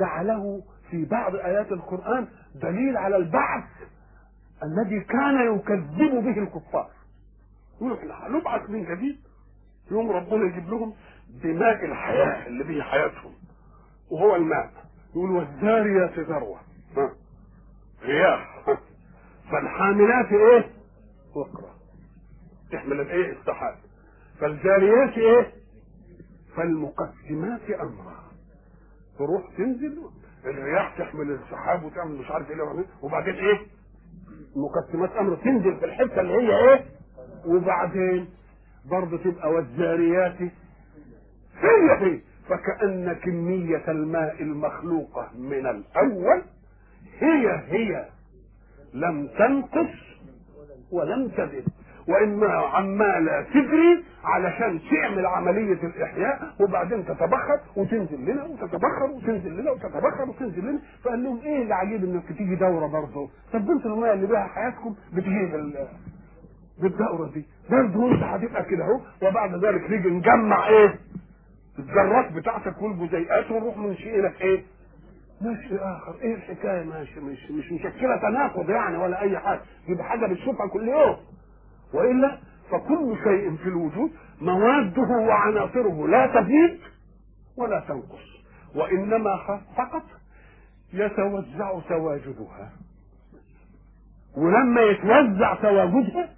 جعله 0.00 0.62
في 0.90 1.04
بعض 1.04 1.34
آيات 1.36 1.72
القرآن 1.72 2.26
دليل 2.54 2.96
على 2.96 3.16
البعث 3.16 3.64
الذي 4.62 5.00
كان 5.00 5.54
يكذب 5.56 6.24
به 6.24 6.38
الكفار. 6.38 6.90
نبعث 8.28 8.70
من 8.70 8.84
جديد. 8.84 9.16
يوم 9.90 10.10
ربنا 10.10 10.44
يجيب 10.46 10.70
لهم 10.70 10.94
بماء 11.42 11.84
الحياة 11.84 12.46
اللي 12.46 12.64
به 12.64 12.82
حياتهم. 12.82 13.32
وهو 14.10 14.36
الماء. 14.36 14.70
يقول 15.10 15.30
والذاريات 15.30 16.18
ذروة. 16.18 16.58
رياح 18.04 18.64
فالحاملات 19.50 20.32
إيه؟ 20.32 20.70
وقرا 21.36 21.74
تحمل 22.72 23.00
الإيه؟ 23.00 23.32
السحاب. 23.32 23.74
فالجاريات 24.40 25.18
إيه؟ 25.18 25.52
فالمقسمات 26.56 27.70
أمرا. 27.70 28.16
تروح 29.18 29.42
تنزل. 29.58 30.02
الرياح 30.44 30.98
تحمل 30.98 31.30
السحاب 31.30 31.84
وتعمل 31.84 32.16
مش 32.16 32.30
عارف 32.30 32.50
إيه. 32.50 32.84
وبعدين 33.02 33.34
إيه؟ 33.34 33.58
مقسمات 34.56 35.10
أمر 35.16 35.36
تنزل 35.36 35.76
في 35.76 35.84
الحتة 35.84 36.20
اللي 36.20 36.32
هي 36.32 36.58
إيه؟ 36.58 36.84
وبعدين 37.46 38.28
برضه 38.90 39.16
تبقى 39.16 39.50
والجاريات 39.52 40.40
هي 41.60 41.96
هي 42.00 42.20
فكأن 42.48 43.12
كمية 43.12 43.82
الماء 43.88 44.42
المخلوقة 44.42 45.30
من 45.38 45.66
الأول 45.66 46.42
هي 47.20 47.60
هي 47.68 48.04
لم 48.94 49.28
تنقص 49.38 49.90
ولم 50.92 51.28
تزد 51.28 51.64
وانما 52.08 52.48
عماله 52.48 53.42
تجري 53.42 54.04
علشان 54.24 54.80
تعمل 54.90 55.26
عملية 55.26 55.82
الإحياء 55.82 56.54
وبعدين 56.60 57.04
تتبخر 57.04 57.60
وتنزل 57.76 58.24
لنا 58.24 58.44
وتتبخر 58.44 59.10
وتنزل 59.14 59.56
لنا 59.60 59.70
وتتبخر 59.70 60.28
وتنزل 60.28 60.60
لنا. 60.64 60.78
فقال 61.04 61.24
لهم 61.24 61.40
إيه 61.40 61.62
العجيب 61.62 62.04
إنك 62.04 62.28
تيجي 62.38 62.54
دورة 62.54 62.86
برضه 62.86 63.28
طب 63.52 63.70
أنتوا 63.70 63.90
الميه 63.94 64.12
اللي 64.12 64.26
بها 64.26 64.46
حياتكم 64.46 64.94
بتجي 65.12 65.50
بالدوره 66.82 67.30
دي 67.34 67.44
برضه 67.70 68.12
انت 68.12 68.22
هتبقى 68.22 68.64
كده 68.64 68.84
أهو 68.84 69.00
وبعد 69.28 69.64
ذلك 69.64 69.90
نيجي 69.90 70.08
نجمع 70.10 70.68
إيه؟ 70.68 70.98
الذرات 71.78 72.32
بتاعتك 72.32 72.82
والجزيئات 72.82 73.50
ونروح 73.50 73.76
ننشئ 73.76 74.20
لك 74.20 74.40
إيه؟ 74.42 74.62
ماشي 75.40 75.76
آخر. 75.78 76.14
إيه 76.22 76.34
الحكاية؟ 76.34 76.82
ماشي 76.84 77.20
مش 77.20 77.50
مش 77.50 77.72
مشكلة 77.72 78.16
تناقض 78.16 78.70
يعني 78.70 78.96
ولا 78.96 79.20
أي 79.20 79.38
حاجة. 79.38 79.60
دي 79.88 80.02
حاجة 80.02 80.26
بتشوفها 80.26 80.66
كل 80.66 80.88
يوم. 80.88 81.16
وإلا 81.94 82.38
فكل 82.70 83.16
شيء 83.24 83.56
في 83.56 83.68
الوجود 83.68 84.10
مواده 84.40 85.02
وعناصره 85.02 86.08
لا 86.08 86.40
تزيد 86.40 86.78
ولا 87.56 87.80
تنقص. 87.88 88.26
وإنما 88.74 89.60
فقط 89.76 90.02
يتوزع 90.92 91.80
تواجدها. 91.88 92.72
ولما 94.36 94.80
يتوزع 94.82 95.54
تواجدها 95.54 96.28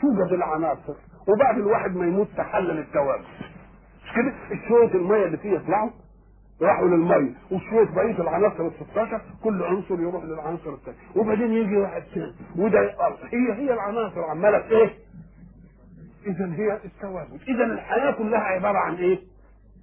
توجد 0.00 0.32
العناصر 0.32 0.94
وبعد 1.28 1.58
الواحد 1.58 1.96
ما 1.96 2.06
يموت 2.06 2.28
تحلل 2.36 2.78
التواجد 2.78 3.24
مش 4.04 4.12
كده؟ 4.16 4.32
شوية 4.68 4.94
المية 4.94 5.24
اللي 5.24 5.36
فيه 5.36 5.50
يطلعوا 5.50 5.90
راحوا 6.62 6.88
للمية 6.88 7.32
وشوية 7.50 7.88
بقية 7.94 8.20
العناصر 8.22 8.66
ال 8.66 8.72
16 8.90 9.20
كل 9.44 9.62
عنصر 9.62 10.00
يروح 10.00 10.24
للعنصر 10.24 10.74
الثاني 10.74 10.96
وبعدين 11.16 11.52
يجي 11.52 11.76
واحد 11.76 12.02
ثاني 12.14 12.34
وده 12.56 12.80
يقرب 12.82 13.16
هي 13.32 13.52
هي 13.52 13.72
العناصر 13.72 14.24
عمالة 14.24 14.70
إيه؟ 14.70 14.90
اذا 16.26 16.52
هي 16.56 16.78
التواجد 16.84 17.40
اذا 17.48 17.64
الحياة 17.64 18.10
كلها 18.10 18.40
عبارة 18.40 18.78
عن 18.78 18.94
إيه؟ 18.94 19.18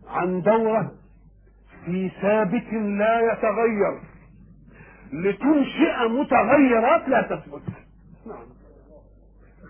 عن 0.08 0.42
دورة 0.42 0.92
في 1.86 2.12
ثابت 2.22 2.74
لا 2.74 3.32
يتغير. 3.34 4.00
لتنشئ 5.14 6.08
متغيرات 6.10 7.10
لا 7.10 7.22
تثبت. 7.22 7.62
نعم. 8.28 8.46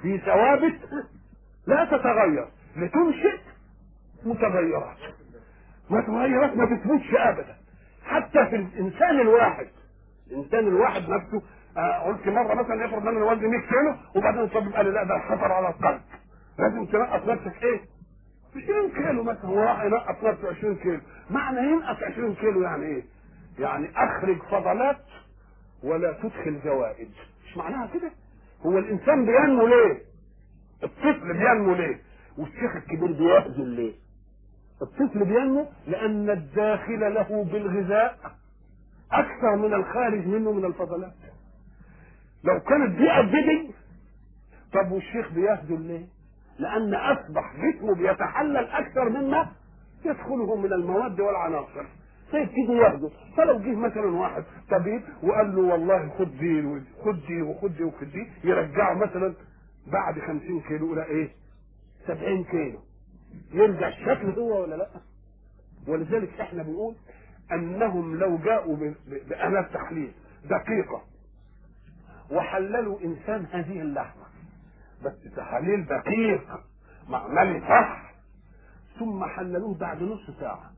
في 0.05 0.17
ثوابت 0.17 0.79
لا 1.67 1.85
تتغير 1.85 2.47
لتنشئ 2.77 3.37
متغيرات. 4.25 4.97
متغيرات 5.89 6.57
ما 6.57 6.65
بتثبتش 6.65 7.13
ابدا. 7.15 7.55
حتى 8.05 8.45
في 8.49 8.55
الإنسان 8.55 9.19
الواحد 9.21 9.67
الإنسان 10.31 10.59
الواحد 10.67 11.01
نفسه 11.09 11.41
آه 11.77 11.99
قلت 11.99 12.27
مرة 12.27 12.53
مثلا 12.53 12.85
افرض 12.85 13.07
ان 13.07 13.15
أنا 13.15 13.25
وزني 13.25 13.47
100 13.47 13.59
كيلو 13.61 13.95
وبعدين 14.15 14.41
الطبيب 14.41 14.73
قال 14.75 14.93
لا 14.93 15.03
ده 15.03 15.19
خطر 15.19 15.51
على 15.51 15.67
القلب. 15.69 16.01
لازم 16.59 16.85
تنقص 16.85 17.27
نفسك 17.27 17.63
إيه؟ 17.63 17.81
20 18.63 18.91
كيلو 18.91 19.23
مثلا. 19.23 19.45
هو 19.45 19.59
راح 19.63 19.83
ينقص 19.83 20.23
نفسه 20.23 20.47
20 20.57 20.75
كيلو. 20.75 20.99
معنى 21.29 21.59
ينقص 21.59 22.03
20 22.03 22.35
كيلو 22.35 22.61
يعني 22.61 22.85
إيه؟ 22.85 23.03
يعني 23.59 23.89
أخرج 23.95 24.37
فضلات 24.51 24.97
ولا 25.83 26.11
تدخل 26.13 26.59
زوائد 26.65 27.09
مش 27.45 27.57
معناها 27.57 27.87
كده؟ 27.93 28.11
هو 28.65 28.77
الإنسان 28.77 29.25
بينمو 29.25 29.67
ليه؟ 29.67 30.01
الطفل 30.83 31.33
بينمو 31.33 31.73
ليه؟ 31.73 31.99
والشيخ 32.37 32.75
الكبير 32.75 33.11
بيهزل 33.11 33.67
ليه؟ 33.67 33.93
الطفل 34.81 35.25
بينمو 35.25 35.65
لأن 35.87 36.29
الداخل 36.29 36.99
له 37.13 37.43
بالغذاء 37.51 38.17
أكثر 39.11 39.55
من 39.55 39.73
الخارج 39.73 40.27
منه 40.27 40.51
من 40.51 40.65
الفضلات. 40.65 41.13
لو 42.43 42.59
كانت 42.59 42.97
دي 42.97 43.09
قد 43.09 43.31
دي 43.31 43.71
طب 44.73 44.91
والشيخ 44.91 45.31
بيهزل 45.31 45.81
ليه؟ 45.81 46.05
لأن 46.59 46.93
أصبح 46.93 47.53
جسمه 47.55 47.95
بيتحلل 47.95 48.57
أكثر 48.67 49.09
مما 49.09 49.47
يدخله 50.05 50.55
من 50.55 50.73
المواد 50.73 51.19
والعناصر. 51.19 51.85
فيبتدي 52.35 52.73
ياخده 52.73 53.09
فلو 53.37 53.59
جه 53.59 53.75
مثلا 53.75 54.07
واحد 54.07 54.43
طبيب 54.71 55.01
وقال 55.23 55.55
له 55.55 55.61
والله 55.61 56.09
خد 56.19 56.37
دي 56.37 56.81
خد 57.05 57.25
دي 57.27 57.41
وخد 57.41 57.75
دي 57.77 57.83
وخد 57.83 58.11
دي 58.11 58.27
يرجعه 58.43 58.93
مثلا 58.93 59.33
بعد 59.87 60.19
50 60.19 60.61
كيلو 60.61 60.93
إلى 60.93 61.05
إيه؟ 61.05 61.29
70 62.07 62.43
كيلو 62.43 62.79
يرجع 63.53 63.87
الشكل 63.87 64.29
هو 64.39 64.61
ولا 64.61 64.75
لأ؟ 64.75 64.89
ولذلك 65.87 66.39
إحنا 66.41 66.63
بنقول 66.63 66.95
أنهم 67.51 68.15
لو 68.15 68.37
جاءوا 68.37 68.77
بآلات 69.29 69.73
تحليل 69.73 70.11
دقيقة 70.45 71.01
وحللوا 72.31 72.99
إنسان 73.03 73.45
هذه 73.51 73.81
اللحمة 73.81 74.23
بس 75.05 75.13
تحاليل 75.35 75.85
دقيق 75.85 76.59
معملي 77.09 77.59
صح 77.61 78.13
ثم 78.99 79.23
حللوه 79.25 79.77
بعد 79.77 80.03
نص 80.03 80.31
ساعة 80.39 80.71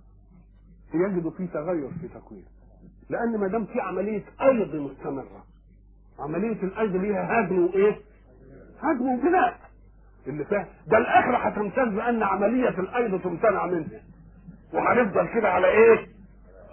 يجدوا 0.93 1.31
فيه 1.31 1.45
تغير 1.45 1.89
في 2.01 2.07
تكوينه 2.07 2.45
لأن 3.09 3.37
ما 3.39 3.47
دام 3.47 3.65
في 3.65 3.81
عملية 3.81 4.23
أيض 4.41 4.75
مستمرة 4.75 5.43
عملية 6.19 6.63
الأيض 6.63 6.95
ليها 6.95 7.39
هدم 7.41 7.65
وإيه؟ 7.65 7.95
هدم 8.81 9.07
وبناء 9.13 9.57
اللي 10.27 10.45
فاهم 10.45 10.65
ده 10.87 10.97
الآخرة 10.97 11.37
هتمتاز 11.37 11.87
بأن 11.87 12.23
عملية 12.23 12.69
الأيض 12.69 13.21
تمتنع 13.21 13.65
منها 13.65 14.01
وهنفضل 14.73 15.27
كده 15.33 15.49
على 15.49 15.67
إيه؟ 15.67 16.07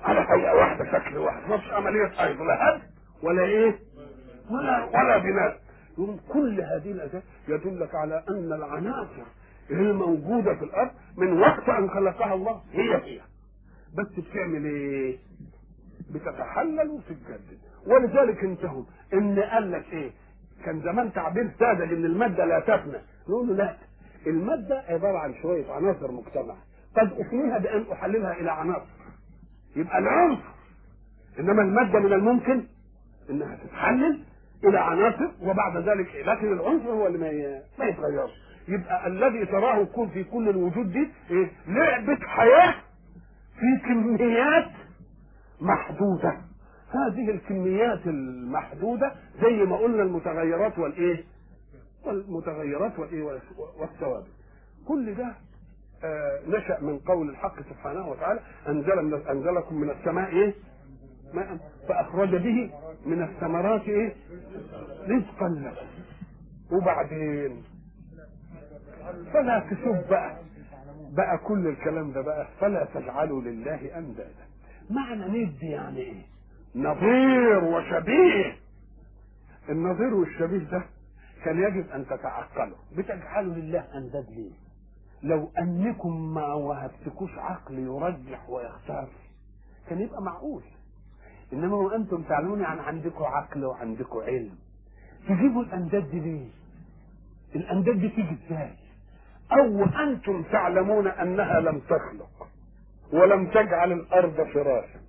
على 0.02 0.20
هيئة 0.20 0.52
واحدة 0.54 0.84
شكل 0.84 1.16
واحد. 1.18 1.50
مفيش 1.50 1.70
عملية 1.70 2.24
أيض 2.24 2.42
لا 2.42 2.68
هدم 2.76 2.82
ولا 3.22 3.42
إيه؟ 3.44 3.78
ولا 4.50 4.84
ولا 4.84 5.18
بناء. 5.18 5.60
يقول 5.98 6.16
كل 6.28 6.60
هذه 6.60 6.90
الاشياء 6.92 7.22
يدلك 7.48 7.94
على 7.94 8.22
أن 8.28 8.52
العناصر 8.52 9.22
الموجودة 9.70 10.54
في 10.54 10.64
الأرض 10.64 10.90
من 11.16 11.40
وقت 11.40 11.68
أن 11.68 11.90
خلقها 11.90 12.34
الله 12.34 12.60
هي 12.72 12.94
هي. 12.96 13.20
بس 13.98 14.06
بتعمل 14.06 14.64
إيه؟ 14.64 15.16
بتتحلل 16.14 16.88
وتتجدد 16.90 17.58
ولذلك 17.86 18.44
انتهوا. 18.44 18.84
إن 19.14 19.40
قال 19.40 19.72
لك 19.72 19.84
إيه؟ 19.92 20.10
كان 20.64 20.80
زمان 20.80 21.12
تعبير 21.12 21.50
ساذج 21.58 21.92
إن 21.92 22.04
المادة 22.04 22.44
لا 22.44 22.60
تفنى. 22.60 22.98
نقول 23.28 23.48
له 23.48 23.54
لا. 23.54 23.76
المادة 24.26 24.84
عبارة 24.88 25.18
عن 25.18 25.34
شوية 25.42 25.72
عناصر 25.72 26.10
مجتمع. 26.12 26.54
قد 26.96 27.12
أفنيها 27.20 27.58
بأن 27.58 27.84
أحللها 27.92 28.32
إلى 28.32 28.52
عناصر. 28.52 28.86
يبقى 29.76 29.98
العنصر. 29.98 30.54
إنما 31.40 31.62
المادة 31.62 31.98
من 32.00 32.12
الممكن 32.12 32.64
إنها 33.30 33.56
تتحلل 33.56 34.20
إلى 34.64 34.78
عناصر 34.78 35.28
وبعد 35.42 35.76
ذلك 35.88 36.08
لكن 36.26 36.52
العنصر 36.52 36.88
هو 36.90 37.06
اللي 37.06 37.18
ما 37.78 37.86
يتغيرش. 37.88 38.30
يبقى 38.68 39.06
الذي 39.06 39.46
تراه 39.46 39.76
يكون 39.78 40.08
في 40.08 40.24
كل 40.24 40.48
الوجود 40.48 40.92
دي 40.92 41.08
إيه؟ 41.30 41.50
لعبة 41.68 42.18
حياة 42.26 42.74
في 43.64 43.88
كميات 43.88 44.70
محدودة. 45.60 46.36
هذه 46.90 47.30
الكميات 47.30 48.06
المحدودة 48.06 49.12
زي 49.42 49.64
ما 49.64 49.76
قلنا 49.76 50.02
المتغيرات 50.02 50.78
والإيه؟ 50.78 51.24
والمتغيرات 52.04 52.98
والإيه؟ 52.98 53.22
والثوابت. 53.78 54.26
كل 54.88 55.14
ده 55.14 55.32
آه 56.04 56.40
نشأ 56.48 56.78
من 56.80 56.98
قول 56.98 57.30
الحق 57.30 57.60
سبحانه 57.62 58.08
وتعالى 58.08 58.40
أنزل 58.68 59.02
من 59.02 59.14
أنزلكم 59.30 59.74
من 59.74 59.90
السماء 59.90 60.28
إيه؟ 60.30 60.54
ماء. 61.34 61.58
فأخرج 61.88 62.28
به 62.36 62.70
من 63.06 63.22
الثمرات 63.22 63.82
إيه؟ 63.88 64.14
رزقا 65.08 65.48
لكم. 65.48 65.86
وبعدين 66.72 67.62
فلا 69.32 69.66
تشوف 69.70 70.10
بقى. 70.10 70.36
بقى 71.16 71.38
كل 71.38 71.66
الكلام 71.66 72.12
ده 72.12 72.20
بقى 72.20 72.46
فلا 72.60 72.84
تجعلوا 72.94 73.42
لله 73.42 73.98
أندادا. 73.98 74.44
معنى 74.90 75.44
ند 75.44 75.62
يعني 75.62 75.98
إيه؟ 76.00 76.22
نظير 76.74 77.64
وشبيه. 77.64 78.56
النظير 79.68 80.14
والشبيه 80.14 80.58
ده 80.70 80.82
كان 81.44 81.62
يجب 81.62 81.90
أن 81.90 82.06
تتعقلوا. 82.06 82.76
بتجعلوا 82.96 83.54
لله 83.54 83.84
أنداد 83.94 84.30
ليه؟ 84.30 84.52
لو 85.22 85.50
أنكم 85.58 86.34
ما 86.34 86.52
وهبتكوش 86.54 87.30
عقل 87.38 87.78
يرجح 87.78 88.50
ويختار 88.50 89.08
كان 89.88 90.00
يبقى 90.00 90.22
معقول. 90.22 90.62
إنما 91.52 91.76
وأنتم 91.76 92.22
تعلمون 92.22 92.60
يعني 92.60 92.80
عندكم 92.80 93.24
عقل 93.24 93.64
وعندكم 93.64 94.18
علم. 94.20 94.54
تجيبوا 95.28 95.62
الأنداد 95.62 96.10
دي 96.10 96.20
ليه؟ 96.20 96.48
الأنداد 97.56 97.98
دي 98.00 98.08
تيجي 98.08 98.36
إزاي؟ 98.46 98.70
أو 99.60 99.84
أنتم 99.84 100.42
تعلمون 100.42 101.06
أنها 101.06 101.60
لم 101.60 101.78
تخلق 101.78 102.48
ولم 103.12 103.46
تجعل 103.46 103.92
الأرض 103.92 104.46
فراشا 104.54 105.00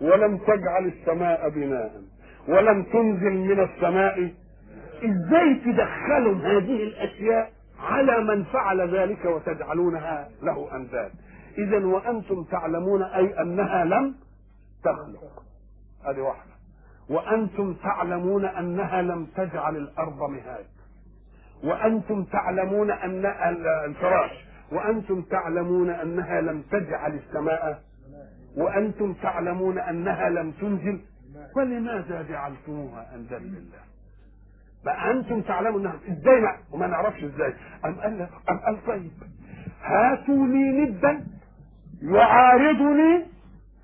ولم 0.00 0.38
تجعل 0.38 0.86
السماء 0.86 1.48
بناء 1.48 2.02
ولم 2.48 2.82
تنزل 2.82 3.32
من 3.32 3.60
السماء 3.60 4.34
إزاي 5.04 5.54
تدخلوا 5.64 6.36
هذه 6.36 6.82
الأشياء 6.82 7.50
على 7.80 8.24
من 8.24 8.44
فعل 8.44 8.94
ذلك 8.94 9.24
وتجعلونها 9.24 10.28
له 10.42 10.76
أنداد؟ 10.76 11.10
اذا 11.58 11.86
وأنتم 11.86 12.44
تعلمون 12.44 13.02
أي 13.02 13.40
أنها 13.42 13.84
لم 13.84 14.14
تخلق. 14.84 15.42
هذه 16.04 16.20
واحدة. 16.20 16.52
وأنتم 17.10 17.74
تعلمون 17.74 18.44
أنها 18.44 19.02
لم 19.02 19.26
تجعل 19.36 19.76
الأرض 19.76 20.30
مهاد 20.30 20.66
وأنتم 21.64 22.24
تعلمون 22.24 22.90
أن 22.90 23.26
الفراش 23.84 24.30
وأنتم 24.72 25.22
تعلمون 25.22 25.90
أنها 25.90 26.40
لم 26.40 26.62
تجعل 26.62 27.14
السماء 27.14 27.82
وأنتم 28.56 29.12
تعلمون 29.12 29.78
أنها 29.78 30.28
لم 30.28 30.50
تنزل 30.50 31.00
فلماذا 31.54 32.22
جعلتموها 32.22 33.06
اندادا 33.14 33.44
لله؟ 33.44 33.78
بقى 34.84 35.10
أنتم 35.10 35.40
تعلموا 35.40 35.80
انها 35.80 35.94
إزاي 36.08 36.40
لا 36.40 36.56
وما 36.72 36.86
نعرفش 36.86 37.24
إزاي. 37.24 37.54
أم 37.84 37.94
قال 38.00 38.28
أم 38.50 38.58
قال 38.58 38.86
طيب 38.86 39.10
هاتوا 39.82 40.46
لي 40.46 40.84
ندا 40.84 41.24
يعارضني 42.02 43.26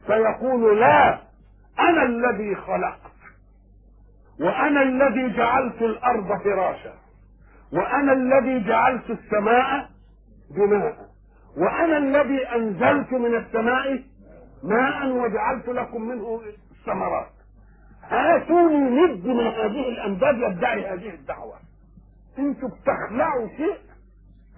فيقول 0.06 0.80
لا 0.80 1.18
أنا 1.80 2.02
الذي 2.02 2.54
خلقت 2.54 3.14
وأنا 4.40 4.82
الذي 4.82 5.37
جعلت 5.37 5.82
الأرض 5.82 6.42
فراشا. 6.42 6.92
وأنا 7.72 8.12
الذي 8.12 8.64
جعلت 8.68 9.11
السماء 9.11 9.90
بناء 10.50 10.96
وأنا 11.57 11.98
الذي 11.98 12.46
أنزلت 12.48 13.12
من 13.12 13.35
السماء 13.35 14.03
ماء 14.62 15.07
وجعلت 15.09 15.68
لكم 15.68 16.03
منه 16.03 16.40
الثمرات 16.70 17.31
هاتوني 18.03 18.77
ند 18.90 19.27
من 19.27 19.46
هذه 19.46 19.88
الامداد 19.88 20.37
يدعي 20.37 20.87
هذه 20.87 21.14
الدعوة. 21.14 21.55
أنتوا 22.38 22.68
بتخلعوا 22.68 23.48
شيء 23.57 23.77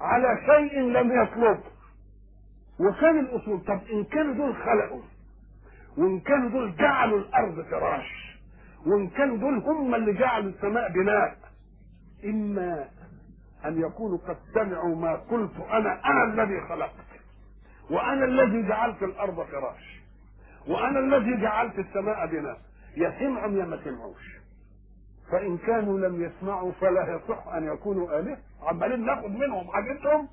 على 0.00 0.38
شيء 0.46 0.80
لم 0.80 1.22
يطلبه 1.22 1.60
وكان 2.80 3.18
الأصول 3.18 3.60
طب 3.60 3.80
إن 3.92 4.04
كانوا 4.04 4.34
دول 4.34 4.54
خلقوا 4.56 5.02
وإن 5.98 6.20
كانوا 6.20 6.50
دول 6.50 6.76
جعلوا 6.76 7.18
الأرض 7.18 7.60
فراش 7.70 8.36
وإن 8.86 9.08
كانوا 9.08 9.36
دول 9.36 9.58
هم 9.58 9.94
اللي 9.94 10.12
جعلوا 10.12 10.50
السماء 10.50 10.92
بناء 10.92 11.36
إما 12.24 12.84
أن 13.64 13.80
يكونوا 13.80 14.18
قد 14.28 14.36
سمعوا 14.54 14.96
ما 14.96 15.14
قلت 15.14 15.60
أنا 15.70 16.00
أنا 16.04 16.24
الذي 16.24 16.60
خلقت. 16.68 17.06
وأنا 17.90 18.24
الذي 18.24 18.68
جعلت 18.68 19.02
الأرض 19.02 19.42
فراش. 19.46 20.00
وأنا 20.68 20.98
الذي 20.98 21.40
جعلت 21.42 21.78
السماء 21.78 22.26
بناء. 22.26 22.58
يا 22.96 23.14
سمعوا 23.18 23.52
يا 23.52 23.64
ما 23.64 23.84
سمعوش. 23.84 24.36
فإن 25.32 25.58
كانوا 25.58 25.98
لم 25.98 26.22
يسمعوا 26.24 26.72
فلا 26.72 27.14
يصح 27.14 27.48
أن 27.48 27.64
يكونوا 27.64 28.18
آلهة. 28.18 28.38
عمالين 28.62 29.06
ناخد 29.06 29.30
منهم 29.30 29.70
حاجتهم. 29.72 30.28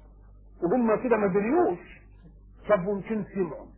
وهم 0.64 1.04
كده 1.04 1.18
ما 1.18 1.28
دريوش 1.28 1.80
طب 2.70 2.80
ممكن 2.80 3.24
سمعوا 3.36 3.73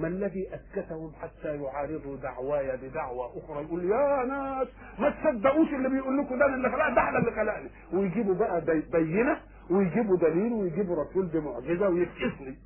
ما 0.00 0.08
الذي 0.08 0.48
أسكتهم 0.54 1.12
حتى 1.22 1.56
يعارضوا 1.62 2.16
دعواي 2.16 2.76
بدعوى 2.76 3.30
أخرى؟ 3.36 3.62
يقول 3.64 3.84
يا 3.84 4.24
ناس 4.24 4.68
ما 4.98 5.10
تصدقوش 5.10 5.68
اللي 5.68 5.88
بيقول 5.88 6.18
لكم 6.18 6.38
ده 6.38 6.46
اللي 6.46 6.70
خلقني 6.70 6.94
ده 6.94 7.18
اللي 7.18 7.30
خلقني 7.30 7.68
ويجيبوا 7.92 8.34
بقى 8.34 8.60
بينة 8.92 9.40
ويجيبوا 9.70 10.16
دليل 10.16 10.52
ويجيبوا 10.52 11.04
رسول 11.04 11.26
بمعجزة 11.26 11.88
ويفقس 11.88 12.40
لي 12.40 12.56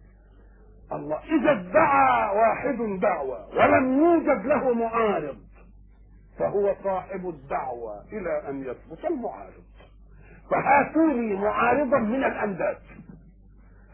الله 0.92 1.18
إذا 1.18 1.50
ادعى 1.52 2.36
واحد 2.36 3.00
دعوة 3.00 3.48
ولم 3.56 3.98
يوجد 3.98 4.46
له 4.46 4.74
معارض 4.74 5.36
فهو 6.38 6.74
صاحب 6.84 7.28
الدعوة 7.28 8.04
إلى 8.12 8.48
أن 8.48 8.60
يثبت 8.62 9.04
المعارض. 9.04 9.64
فهاتوني 10.50 11.34
معارضا 11.34 11.98
من 11.98 12.24
الأنداد. 12.24 12.76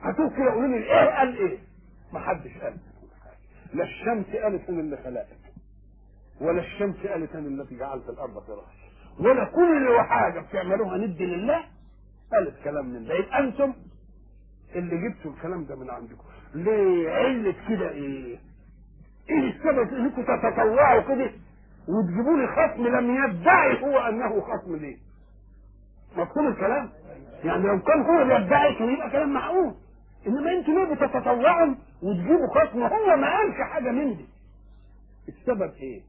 هاتوه 0.02 0.30
كده 0.36 0.50
قولوا 0.52 0.68
لي 0.68 0.76
إيه 0.76 1.18
قال 1.18 1.36
إيه 1.38 1.58
ما 2.12 2.20
حدش 2.20 2.58
قال. 2.62 2.76
لا 3.74 3.84
الشمس 3.84 4.26
قالت 4.42 4.68
أنا 4.68 4.80
اللي 4.80 4.96
خلقت 4.96 5.38
ولا 6.40 6.60
الشمس 6.60 6.96
قالت 7.06 7.34
أنا 7.36 7.48
التي 7.62 7.76
جعلت 7.76 8.08
الأرض 8.08 8.38
فراش 8.46 8.80
ولا 9.18 9.44
كل 9.44 9.98
حاجة 10.00 10.40
بتعملوها 10.40 10.96
ند 10.98 11.22
لله 11.22 11.64
قالت 12.32 12.54
كلام 12.64 12.86
من 12.86 13.04
ده. 13.06 13.14
يبقى 13.14 13.38
أنتم 13.40 13.72
اللي 14.74 15.08
جبتوا 15.08 15.30
الكلام 15.30 15.64
ده 15.64 15.76
من 15.76 15.90
عندكم. 15.90 16.24
ليه 16.54 17.10
علة 17.10 17.54
كده؟ 17.68 17.90
إيه؟ 17.90 18.38
إيه 19.30 19.50
السبب 19.50 19.94
انكم 19.94 20.22
تتطوعوا 20.22 21.00
كده؟ 21.00 21.30
وتجيبوا 21.88 22.38
لي 22.38 22.46
خصم 22.46 22.86
لم 22.86 23.24
يدعي 23.24 23.82
هو 23.82 23.98
أنه 23.98 24.40
خصم 24.40 24.76
ليه؟ 24.76 24.96
مفهوم 26.16 26.48
الكلام؟ 26.48 26.90
يعني 27.44 27.62
لو 27.62 27.80
كان 27.82 28.00
هو 28.00 28.24
بيدعي 28.24 28.74
كان 28.74 28.88
يبقى 28.94 29.10
كلام 29.10 29.32
معقول. 29.34 29.74
إنما 30.26 30.52
أنتوا 30.52 30.74
ليه 30.74 30.94
بتتطوعوا 30.94 31.74
وتجيبوا 32.02 32.46
خصم 32.54 32.82
هو 32.82 33.16
ما 33.16 33.36
قالش 33.36 33.56
حاجة 33.72 33.90
من 33.90 34.16
دي؟ 34.16 34.26
السبب 35.28 35.72
إيه؟ 35.82 36.00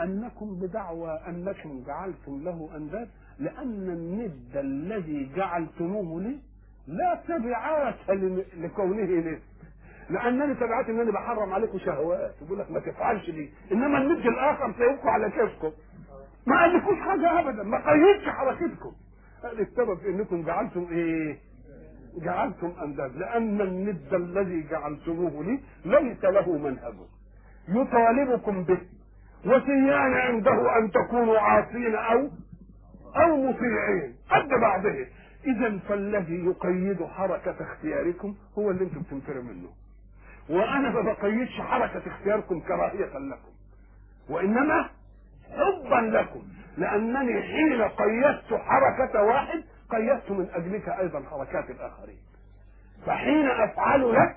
أنكم 0.00 0.54
بدعوى 0.60 1.20
أنكم 1.28 1.82
جعلتم 1.86 2.42
له 2.44 2.70
أنداد 2.76 3.08
لأن 3.38 3.88
الند 3.90 4.56
الذي 4.56 5.30
جعلتموه 5.36 6.22
لي 6.22 6.36
لا 6.86 7.20
تبعات 7.28 7.94
لكونه 8.56 9.02
ند 9.02 9.40
لأنني 10.10 10.54
تبعات 10.54 10.88
انني 10.88 11.12
بحرم 11.12 11.52
عليكم 11.52 11.78
شهوات. 11.78 12.34
يقول 12.42 12.58
لك 12.58 12.70
ما 12.70 12.80
تفعلش 12.80 13.30
دي. 13.30 13.50
إنما 13.72 13.98
الند 13.98 14.26
الآخر 14.26 14.72
سيبقى 14.72 15.08
على 15.12 15.30
كيفكم 15.30 15.70
ما 16.46 16.60
قالكوش 16.60 16.98
حاجة 16.98 17.40
ابدا. 17.40 17.62
ما 17.62 17.78
قيدش 17.90 18.28
حركتكم 18.28 18.92
السبب 19.44 20.06
إنكم 20.06 20.42
جعلتم 20.42 20.86
إيه؟ 20.90 21.38
جعلتم 22.16 22.72
أنداد 22.82 23.16
لأن 23.16 23.60
الند 23.60 24.14
الذي 24.14 24.68
جعلتموه 24.70 25.44
لي 25.44 25.60
ليس 25.84 26.24
له 26.24 26.58
منهج. 26.58 26.94
يطالبكم 27.68 28.64
به 28.64 28.78
وسيان 29.46 30.14
عنده 30.14 30.78
أن 30.78 30.90
تكونوا 30.90 31.38
عاصين 31.38 31.94
أو 31.94 32.28
أو 33.16 33.36
مطيعين 33.36 34.14
قد 34.30 34.48
بعضه. 34.48 35.06
اذا 35.46 35.78
فالذي 35.88 36.44
يقيد 36.44 37.04
حركة 37.04 37.56
اختياركم 37.60 38.34
هو 38.58 38.70
اللي 38.70 38.84
أنتم 38.84 39.00
بتنفروا 39.00 39.42
منه. 39.42 39.68
وأنا 40.50 40.90
ما 40.90 41.00
بقيدش 41.00 41.60
حركة 41.60 42.02
اختياركم 42.06 42.60
كراهية 42.60 43.18
لكم. 43.18 43.50
وإنما 44.28 44.88
حبا 45.50 46.16
لكم 46.16 46.42
لأنني 46.78 47.42
حين 47.42 47.82
قيدت 47.82 48.54
حركة 48.54 49.22
واحد 49.22 49.62
قيدت 49.90 50.30
من 50.30 50.48
أجلك 50.52 50.88
أيضا 50.88 51.22
حركات 51.30 51.70
الآخرين. 51.70 52.18
فحين 53.06 53.46
أفعل 53.46 54.12
لك 54.12 54.36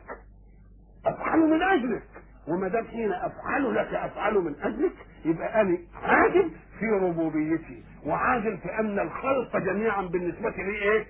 أفعل 1.05 1.39
من 1.39 1.61
أجلك. 1.61 2.03
وما 2.47 2.67
دام 2.67 2.85
حين 2.87 3.13
أفعل 3.13 3.75
لك 3.75 3.93
أفعل 3.93 4.33
من 4.33 4.55
أجلك 4.61 4.93
يبقى 5.25 5.61
أنا 5.61 5.77
عاجل 6.03 6.51
في 6.79 6.85
ربوبيتي. 6.85 7.83
وعاجل 8.05 8.57
في 8.57 8.79
أن 8.79 8.99
الخلق 8.99 9.57
جميعا 9.57 10.01
بالنسبة 10.01 10.49
لي 10.49 10.71
إيه؟ 10.91 11.05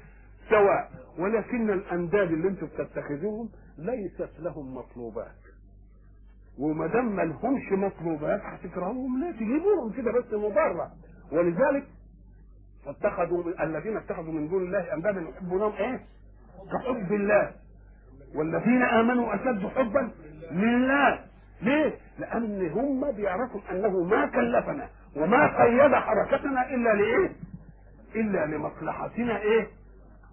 سواء. 0.49 0.91
ولكن 1.19 1.69
الأنداد 1.69 2.31
اللي 2.31 2.47
أنتم 2.47 2.67
بتتخذوهم 2.67 3.49
ليست 3.77 4.29
لهم 4.39 4.75
مطلوبات. 4.75 5.35
وما 6.59 6.87
دام 6.87 7.15
ما 7.15 7.21
لهمش 7.21 7.71
مطلوبات 7.71 8.41
هتكرهوهم 8.41 9.21
لا 9.21 9.31
تجيبوهم 9.31 9.91
كده 9.97 10.11
بس 10.11 10.33
مضره 10.33 10.91
ولذلك 11.31 11.83
اتخذوا 12.87 13.63
الذين 13.63 13.97
اتخذوا 13.97 14.33
من 14.33 14.47
دون 14.47 14.63
الله 14.63 14.93
اندادا 14.93 15.21
يحبونهم 15.21 15.73
إيه؟ 15.79 15.99
كحب 16.73 17.13
الله 17.13 17.51
والذين 18.35 18.81
آمنوا 18.83 19.35
أشد 19.35 19.67
حبا 19.75 20.11
لله 20.51 21.19
ليه؟ 21.61 21.93
لأن 22.19 22.69
هم 22.71 23.11
بيعرفوا 23.11 23.61
أنه 23.71 24.03
ما 24.03 24.25
كلفنا 24.25 24.89
وما 25.15 25.63
قيد 25.63 25.95
حركتنا 25.95 26.69
إلا 26.73 26.89
لإيه؟ 26.93 27.31
إلا 28.15 28.45
لمصلحتنا 28.45 29.37
إيه؟ 29.41 29.67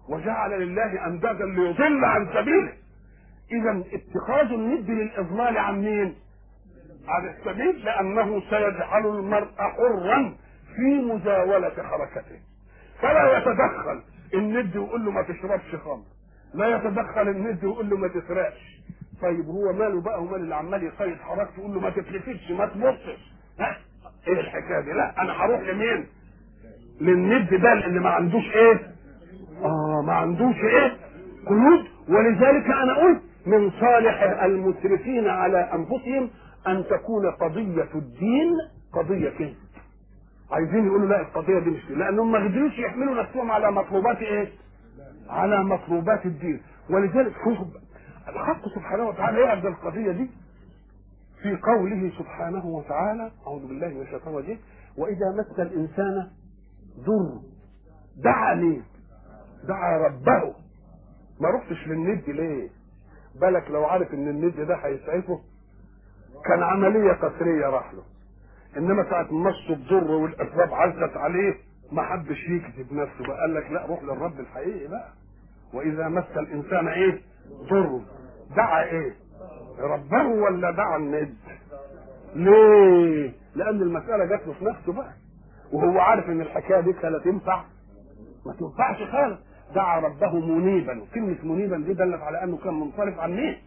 وجعل 0.09 0.61
لله 0.61 1.05
أندادا 1.07 1.45
ليضل 1.45 2.05
عن 2.05 2.27
سبيله 2.33 2.73
اذا 3.51 3.83
اتخاذ 3.93 4.51
الند 4.51 4.89
للإضلال 4.91 5.57
عن 5.57 5.81
مين؟ 5.81 6.15
عن 7.07 7.27
السبيل 7.29 7.85
لأنه 7.85 8.39
سيجعل 8.49 9.05
المرء 9.05 9.47
حرا 9.57 10.35
في 10.75 11.01
مزاولة 11.13 11.83
حركته. 11.83 12.39
فلا 13.01 13.37
يتدخل 13.37 14.01
الند 14.33 14.77
ويقول 14.77 15.05
له 15.05 15.11
ما 15.11 15.21
تشربش 15.21 15.75
خمر. 15.83 16.03
لا 16.53 16.75
يتدخل 16.75 17.27
الند 17.29 17.63
ويقول 17.65 17.89
له 17.89 17.97
ما 17.97 18.07
تسرقش. 18.07 18.81
طيب 19.21 19.45
هو 19.45 19.73
ماله 19.73 20.01
بقى 20.01 20.21
ومال 20.23 20.35
اللي 20.35 20.55
عمال 20.55 20.83
يقيد 20.83 21.17
حركته 21.17 21.59
يقول 21.59 21.73
له 21.73 21.79
ما 21.79 21.89
تتلفتش 21.89 22.51
ما 22.51 22.65
تبصش 22.65 23.31
إيه 24.27 24.39
الحكاية 24.39 24.79
دي؟ 24.79 24.91
لا 24.91 25.21
أنا 25.21 25.31
هروح 25.33 25.61
لمين؟ 25.61 26.07
للند 27.01 27.53
ده 27.55 27.73
اللي 27.73 27.99
ما 27.99 28.09
عندوش 28.09 28.43
إيه؟ 28.55 28.79
آه 29.63 30.01
ما 30.05 30.13
عندوش 30.13 30.55
إيه؟ 30.55 30.97
قيود. 31.47 31.85
ولذلك 32.09 32.65
أنا 32.65 32.93
قلت 32.97 33.21
من 33.45 33.71
صالح 33.71 34.21
المسرفين 34.43 35.27
على 35.27 35.57
أنفسهم 35.73 36.29
أن 36.67 36.83
تكون 36.89 37.31
قضية 37.31 37.87
الدين 37.95 38.51
قضية. 38.93 39.53
عايزين 40.51 40.85
يقولوا 40.85 41.07
لا 41.07 41.21
القضية 41.21 41.59
دي 41.59 41.69
مش 41.69 41.89
لأنهم 41.89 42.31
ما 42.31 42.39
قدروش 42.47 42.79
يحملوا 42.79 43.23
نفسهم 43.23 43.51
على 43.51 43.71
مطلوبات 43.71 44.17
إيه؟ 44.17 44.49
على 45.29 45.63
مطلوبات 45.63 46.25
الدين 46.25 46.61
ولذلك 46.89 47.33
شوف 47.43 47.57
الحق 48.27 48.67
سبحانه 48.75 49.07
وتعالى 49.07 49.39
يعرض 49.41 49.65
القضية 49.65 50.11
دي 50.11 50.29
في 51.41 51.55
قوله 51.57 52.11
سبحانه 52.19 52.65
وتعالى 52.65 53.31
أعوذ 53.47 53.67
بالله 53.67 53.87
من 53.87 54.01
الشيطان 54.01 54.33
الرجيم 54.33 54.59
وإذا 54.97 55.31
مس 55.39 55.59
الإنسان 55.59 56.27
ضر 56.99 57.39
دعا 58.23 58.55
مين؟ 58.55 58.83
دعا 59.67 59.97
ربه 59.97 60.53
ما 61.41 61.49
رحتش 61.49 61.87
للند 61.87 62.23
ليه؟ 62.29 62.69
بالك 63.41 63.71
لو 63.71 63.85
عارف 63.85 64.13
إن 64.13 64.27
الند 64.27 64.59
ده 64.61 64.75
هيسعفه 64.75 65.39
كان 66.45 66.63
عملية 66.63 67.11
قسريه 67.13 67.65
راح 67.65 67.93
له 67.93 68.03
إنما 68.77 69.03
ساعة 69.09 69.27
مص 69.33 69.69
الضر 69.69 70.11
والاسباب 70.11 70.73
عزت 70.73 71.17
عليه 71.17 71.53
ما 71.91 72.01
حدش 72.01 72.49
يكذب 72.49 72.93
نفسه 72.93 73.27
بقى 73.27 73.37
قال 73.41 73.53
لك 73.55 73.71
لا 73.71 73.85
روح 73.85 74.03
للرب 74.03 74.39
الحقيقي 74.39 74.87
بقى. 74.87 75.09
وإذا 75.73 76.07
مس 76.07 76.23
الإنسان 76.37 76.87
إيه؟ 76.87 77.21
ضر. 77.69 78.01
دعا 78.55 78.83
إيه؟ 78.83 79.13
ربه 79.79 80.23
ولا 80.27 80.71
دعا 80.71 80.97
الند؟ 80.97 81.35
ليه؟ 82.35 83.31
لأن 83.55 83.81
المسألة 83.81 84.25
جات 84.25 84.47
له 84.47 84.53
في 84.53 84.65
نفسه 84.65 84.93
بقى. 84.93 85.13
وهو 85.71 85.99
عارف 85.99 86.25
إن 86.29 86.41
الحكاية 86.41 86.79
دي 86.81 86.91
لا 86.91 87.19
تنفع 87.19 87.63
ما 88.45 88.53
تنفعش 88.53 89.03
خالص. 89.11 89.39
دعا 89.75 89.99
ربه 89.99 90.39
منيبا. 90.39 91.01
كلمه 91.13 91.37
منيبا 91.43 91.77
دي 91.77 91.93
دلت 91.93 92.21
على 92.21 92.43
أنه 92.43 92.57
كان 92.57 92.73
منصرف 92.73 93.19
عن 93.19 93.31
مين؟ 93.31 93.57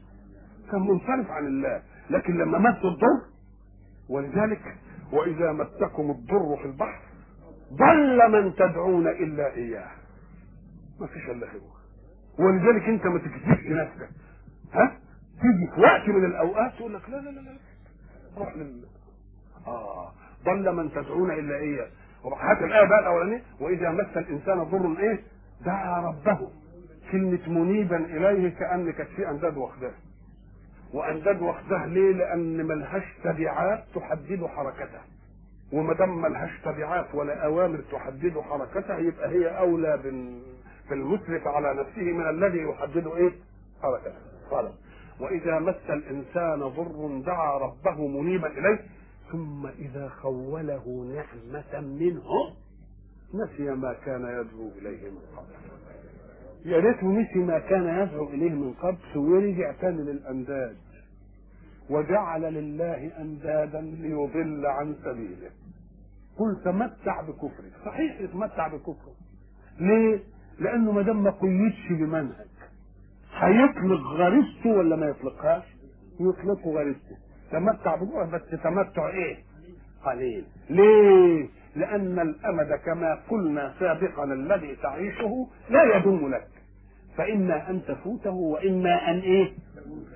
كان 0.73 0.81
منصرف 0.81 1.31
عن 1.31 1.47
الله. 1.47 1.83
لكن 2.11 2.39
لما 2.39 2.59
مس 2.59 2.85
الضر 2.85 3.21
ولذلك 4.09 4.61
وإذا 5.15 5.53
مسكم 5.53 6.11
الضر 6.11 6.57
في 6.57 6.65
البحر 6.65 7.01
ضل 7.73 8.31
من 8.33 8.55
تدعون 8.55 9.07
إلا 9.09 9.55
إياه. 9.55 9.91
ما 11.01 11.07
فيش 11.07 11.29
إلا 11.31 11.47
هو. 11.47 11.75
ولذلك 12.45 12.89
أنت 12.89 13.07
ما 13.07 13.19
تكذبش 13.19 13.67
نفسك. 13.67 14.09
ها؟ 14.73 14.97
تيجي 15.41 15.71
في 15.75 15.81
وقت 15.81 16.09
من 16.09 16.25
الأوقات 16.25 16.73
تقول 16.79 16.95
لك 16.95 17.11
لا 17.11 17.17
لا 17.17 17.31
لا 17.31 17.41
لا 17.41 17.57
روح 18.37 18.57
لل. 18.57 18.85
آه. 19.67 20.13
ضل 20.45 20.73
من 20.77 20.91
تدعون 20.91 21.31
إلا 21.31 21.57
إياه. 21.57 21.89
هات 22.41 22.63
الآية 22.63 22.89
بقى 22.89 23.01
الأولانية. 23.01 23.43
وإذا 23.61 23.91
مس 23.91 24.17
الإنسان 24.17 24.63
ضر 24.63 24.99
إيه؟ 25.01 25.21
دعا 25.67 26.01
ربه. 26.01 26.51
كلمة 27.13 27.49
منيبا 27.49 27.97
إليه 27.97 28.49
كأن 28.49 28.91
كانت 28.93 29.09
في 29.11 29.31
أنداد 29.31 29.57
واخداه 29.57 29.93
وأنداد 30.95 31.43
واخداه 31.43 31.87
ليه؟ 31.87 32.13
لأن 32.13 32.67
ملهاش 32.67 33.03
تبعات 33.25 33.85
تحدد 33.95 34.47
حركته 34.47 35.01
وما 35.73 35.95
دام 35.95 36.23
ملهاش 36.23 36.51
تبعات 36.65 37.15
ولا 37.15 37.45
أوامر 37.45 37.81
تحدد 37.93 38.39
حركته 38.41 38.97
يبقى 38.99 39.29
هي 39.31 39.49
بال... 39.97 40.43
بالمسرف 40.91 41.47
على 41.47 41.75
نفسه 41.81 42.03
من 42.03 42.29
الذي 42.29 42.59
يحدد 42.59 43.07
إيه؟ 43.07 43.33
حركته 43.83 44.15
قال 44.51 44.73
وإذا 45.21 45.59
مس 45.59 45.91
الإنسان 45.91 46.61
ضر 46.61 47.21
دعا 47.27 47.59
ربه 47.59 48.07
منيبا 48.09 48.47
إليه 48.47 48.79
ثم 49.33 49.67
إذا 49.67 50.09
خوله 50.09 51.15
نعمة 51.15 51.81
منه 51.81 52.25
نسي 53.35 53.71
ما 53.71 53.95
كان 54.07 54.23
يدعو 54.23 54.69
إليه 54.79 55.11
من 55.11 55.19
قبل 55.37 55.55
يا 56.65 56.79
ريته 56.79 57.07
نسي 57.07 57.39
ما 57.39 57.59
كان 57.59 58.03
يدعو 58.03 58.29
إليه 58.29 58.51
من 58.51 58.73
قبل 58.73 59.19
ورجع 59.19 59.73
تاني 59.73 60.03
للأنداد 60.03 60.77
وجعل 61.91 62.43
لله 62.43 63.11
أندادا 63.21 63.81
ليضل 63.81 64.67
عن 64.67 64.95
سبيله. 65.05 65.51
قل 66.39 66.63
تمتع 66.65 67.21
بكفرك. 67.21 67.73
صحيح 67.85 68.21
يتمتع 68.21 68.69
بكفره 68.69 69.15
ليه؟ 69.81 70.19
لأنه 70.59 70.93
ما 70.93 71.03
دام 71.03 71.23
ما 71.23 71.31
قيدش 71.31 71.89
بمنهج 71.91 72.47
هيطلق 73.35 74.01
غريزته 74.01 74.71
ولا 74.71 74.97
ما 74.97 75.07
يطلقهاش؟ 75.07 75.65
يطلقه 76.21 76.71
غريزته. 76.71 77.17
تمتع 77.53 77.95
بكفره 77.97 78.25
بس 78.25 78.61
تمتع 78.63 79.09
إيه؟ 79.09 79.37
قليل. 80.07 80.45
ليه؟ 80.71 81.49
لأن 81.77 82.19
الأمد 82.21 82.73
كما 82.87 83.19
قلنا 83.31 83.75
سابقا 83.79 84.25
الذي 84.25 84.77
تعيشه 84.77 85.47
لا 85.71 85.97
يدوم 85.97 86.31
لك. 86.35 86.47
فإما 87.17 87.71
أن 87.71 87.83
تفوته 87.89 88.31
وإما 88.31 89.11
أن 89.11 89.19
إيه؟ 89.19 89.53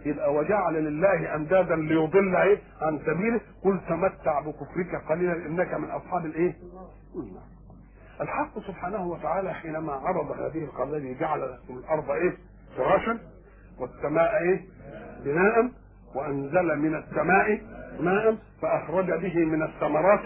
يبقى 0.07 0.35
وجعل 0.35 0.75
لله 0.75 1.35
أندادا 1.35 1.77
ليضل 1.77 2.37
إيه 2.37 2.59
عن 2.83 2.99
سبيله. 2.99 3.41
قل 3.65 3.81
تمتع 3.89 4.41
بكفرك 4.41 5.03
قليلا 5.09 5.33
إنك 5.47 5.75
من 5.75 5.91
أصحاب 5.91 6.27
الإيه؟ 6.27 6.55
الحق 8.21 8.59
سبحانه 8.67 9.07
وتعالى 9.07 9.55
حينما 9.55 9.93
عرض 9.93 10.31
هذه 10.41 10.65
القضية 10.65 11.19
جعل 11.21 11.41
لكم 11.41 11.79
الأرض 11.79 12.11
إيه؟ 12.11 12.37
فراشا 12.77 13.19
والسماء 13.79 14.39
إيه؟ 14.43 14.61
بناء 15.25 15.69
وأنزل 16.15 16.79
من 16.79 16.95
السماء 16.95 17.61
ماء 18.01 18.37
فأخرج 18.63 19.07
به 19.07 19.45
من 19.45 19.63
الثمرات 19.63 20.25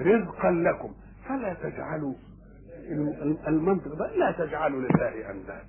رزقا 0.00 0.50
لكم. 0.50 0.94
فلا 1.28 1.54
تجعلوا 1.54 2.14
المنطق 3.48 3.94
ده 3.94 4.16
لا 4.16 4.30
تجعلوا 4.32 4.80
لله 4.80 5.30
انداد 5.30 5.66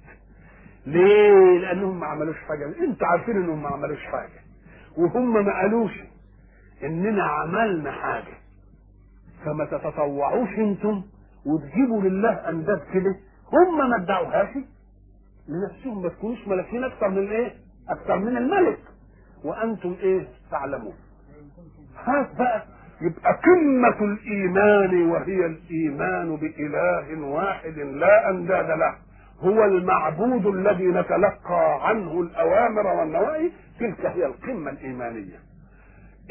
ليه؟ 0.85 1.59
لأنهم 1.59 1.99
ما 1.99 2.05
عملوش 2.05 2.35
حاجة. 2.37 2.65
انت 2.85 3.03
عارفين 3.03 3.35
إنهم 3.35 3.63
ما 3.63 3.69
عملوش 3.69 4.05
حاجة. 4.05 4.39
وهم 4.97 5.33
ما 5.45 5.61
قالوش 5.61 5.91
إننا 6.83 7.23
عملنا 7.23 7.91
حاجة. 7.91 8.37
فما 9.45 9.65
تتطوعوش 9.65 10.49
أنتم 10.57 11.03
وتجيبوا 11.45 12.01
لله 12.01 12.49
أنداد 12.49 12.81
كده. 12.93 13.15
هم 13.53 13.89
ما 13.89 13.95
ادعوهاش. 14.03 14.49
لنفسهم 15.47 16.01
ما 16.01 16.09
تكونوش 16.09 16.47
ملكين 16.47 16.83
أكثر 16.83 17.09
من 17.09 17.27
إيه؟ 17.29 17.53
أكثر 17.89 18.19
من 18.19 18.37
الملك. 18.37 18.79
وأنتم 19.43 19.95
إيه؟ 19.99 20.27
تعلمون. 20.51 20.93
هات 22.05 22.35
بقى 22.37 22.65
يبقى 23.01 23.39
قمة 23.43 24.05
الإيمان 24.13 25.09
وهي 25.11 25.45
الإيمان 25.45 26.35
بإله 26.35 27.27
واحد 27.27 27.79
لا 27.79 28.29
أنداد 28.29 28.65
له. 28.69 28.95
هو 29.39 29.65
المعبود 29.65 30.45
الذي 30.45 30.87
نتلقى 30.87 31.87
عنه 31.89 32.21
الأوامر 32.21 32.87
والنواهي 32.87 33.51
تلك 33.79 34.05
هي 34.05 34.25
القمة 34.25 34.71
الإيمانية. 34.71 35.39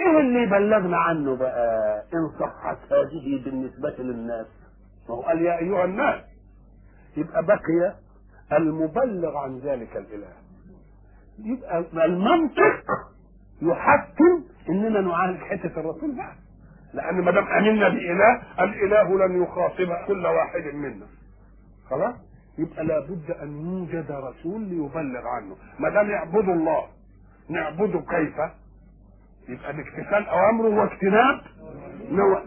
إيه 0.00 0.20
اللي 0.20 0.46
بلغنا 0.46 0.96
عنه 0.96 1.36
بقى؟ 1.36 2.02
إن 2.14 2.40
صحت 2.40 2.78
هذه 2.92 3.44
بالنسبة 3.44 3.94
للناس. 3.98 4.46
ما 5.08 5.14
هو 5.14 5.20
قال 5.22 5.42
يا 5.42 5.58
أيها 5.58 5.84
الناس. 5.84 6.20
يبقى 7.16 7.42
بقي 7.44 7.94
المبلغ 8.52 9.36
عن 9.36 9.58
ذلك 9.58 9.96
الإله. 9.96 10.32
يبقى 11.44 12.04
المنطق 12.04 12.84
يحكم 13.62 14.44
إننا 14.68 15.00
نعالج 15.00 15.38
حتة 15.40 15.80
الرسول 15.80 16.16
بقى 16.16 16.32
لأن 16.96 17.20
ما 17.20 17.30
دام 17.30 17.46
امنا 17.46 17.88
بإله 17.88 18.42
الإله 18.60 19.26
لن 19.26 19.42
يخاطب 19.42 19.88
كل 20.06 20.26
واحد 20.26 20.74
منا. 20.74 21.06
خلاص؟ 21.90 22.14
يبقى 22.58 22.84
لابد 22.84 23.30
أن 23.42 23.48
يوجد 23.66 24.10
رسول 24.12 24.60
ليبلغ 24.62 25.26
عنه. 25.26 25.56
ما 25.78 25.88
دام 25.88 26.10
يعبدوا 26.10 26.54
الله 26.54 26.82
نعبده 27.50 28.00
كيف؟ 28.00 28.36
يبقى 29.48 29.72
باكتسال 29.76 30.28
أوامره 30.28 30.68
واجتناب. 30.68 31.40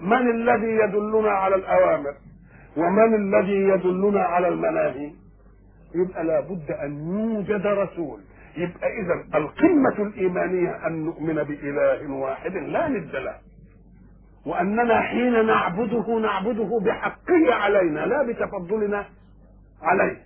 من 0.01 0.31
الذي 0.31 0.71
يدلنا 0.83 1.29
على 1.31 1.55
الأوامر؟ 1.55 2.13
ومن 2.77 3.15
الذي 3.15 3.61
يدلنا 3.69 4.21
على 4.23 4.47
المناهي؟ 4.47 5.11
يبقى 5.95 6.23
لابد 6.23 6.71
أن 6.71 6.91
يوجد 7.19 7.67
رسول. 7.67 8.19
يبقى 8.57 8.87
اذا 9.01 9.37
القمة 9.37 9.95
الإيمانية 10.07 10.87
أن 10.87 11.05
نؤمن 11.05 11.43
بإله 11.43 12.11
واحد 12.11 12.51
لا 12.55 12.87
ند 12.87 13.15
له. 13.15 13.35
وأننا 14.49 15.01
حين 15.01 15.45
نعبده 15.45 16.19
نعبده 16.19 16.79
بحقه 16.85 17.53
علينا 17.53 17.99
لا 17.99 18.23
بتفضلنا 18.23 19.05
عليه 19.81 20.17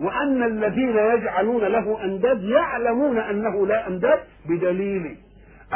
وأن 0.00 0.42
الذين 0.42 0.96
يجعلون 0.96 1.64
له 1.64 2.04
أنداد 2.04 2.42
يعلمون 2.42 3.18
أنه 3.18 3.66
لا 3.66 3.88
أنداد 3.88 4.18
بدليل 4.48 5.16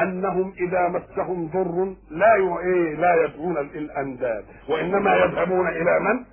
أنهم 0.02 0.52
إذا 0.60 0.88
مسهم 0.88 1.46
ضر 1.46 1.94
لا 2.10 2.34
إيه 2.60 2.94
لا 2.96 3.24
يدعون 3.24 3.58
الأنداد 3.58 4.44
وإنما 4.68 5.16
يذهبون 5.16 5.68
إلى 5.68 6.00
من؟ 6.00 6.24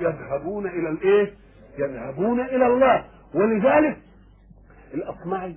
يذهبون 0.00 0.66
إلى 0.66 0.88
الايه؟ 0.88 1.32
يذهبون 1.78 2.40
إلى 2.40 2.66
الله 2.66 3.04
ولذلك 3.34 3.96
الأصمعي 4.94 5.54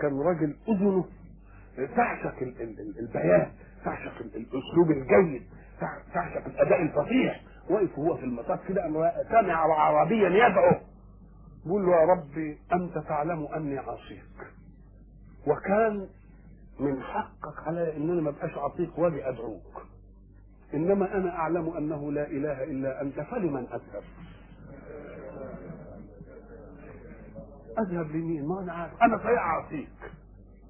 كان 0.00 0.20
راجل 0.20 0.54
أذنه 0.68 1.04
تعشق 1.96 2.34
البيان 2.98 3.46
تعشق 3.84 4.12
الأسلوب 4.20 4.90
الجيد 4.90 5.42
تعشق 6.14 6.46
الأداء 6.46 6.82
الفصيح. 6.82 7.40
وقف 7.70 7.98
هو 7.98 8.16
في 8.16 8.24
المطاف 8.24 8.68
كده 8.68 8.82
سمع 9.30 9.54
عربيا 9.80 10.28
يدعو. 10.28 10.80
بيقول 11.64 11.86
له 11.86 11.92
يا 11.92 12.06
ربي 12.06 12.58
أنت 12.72 12.98
تعلم 12.98 13.46
أني 13.56 13.78
عصيك 13.78 14.52
وكان 15.46 16.06
من 16.80 17.02
حقك 17.02 17.66
علي 17.68 17.96
إن 17.96 18.10
أنا 18.10 18.20
ما 18.20 18.30
ابقاش 18.30 18.58
عصيك 18.58 18.98
وأجي 18.98 19.28
أدعوك. 19.28 19.86
إنما 20.74 21.14
أنا 21.16 21.36
أعلم 21.36 21.68
أنه 21.76 22.12
لا 22.12 22.26
إله 22.26 22.64
إلا 22.64 23.02
أنت 23.02 23.20
فلمن 23.20 23.66
أذهب؟ 23.66 24.02
أذهب 27.78 28.10
لمين؟ 28.10 28.46
ما 28.48 28.60
أنا 28.60 28.72
عارف. 28.72 29.02
أنا 29.02 29.18
صحيح 29.18 29.38
عصيك 29.42 30.12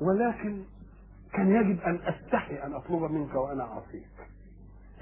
ولكن 0.00 0.62
كان 1.36 1.50
يجب 1.50 1.80
أن 1.80 1.98
أستحي 2.06 2.62
أن 2.62 2.74
أطلب 2.74 3.02
منك 3.10 3.34
وأنا 3.34 3.64
عصيك 3.64 4.06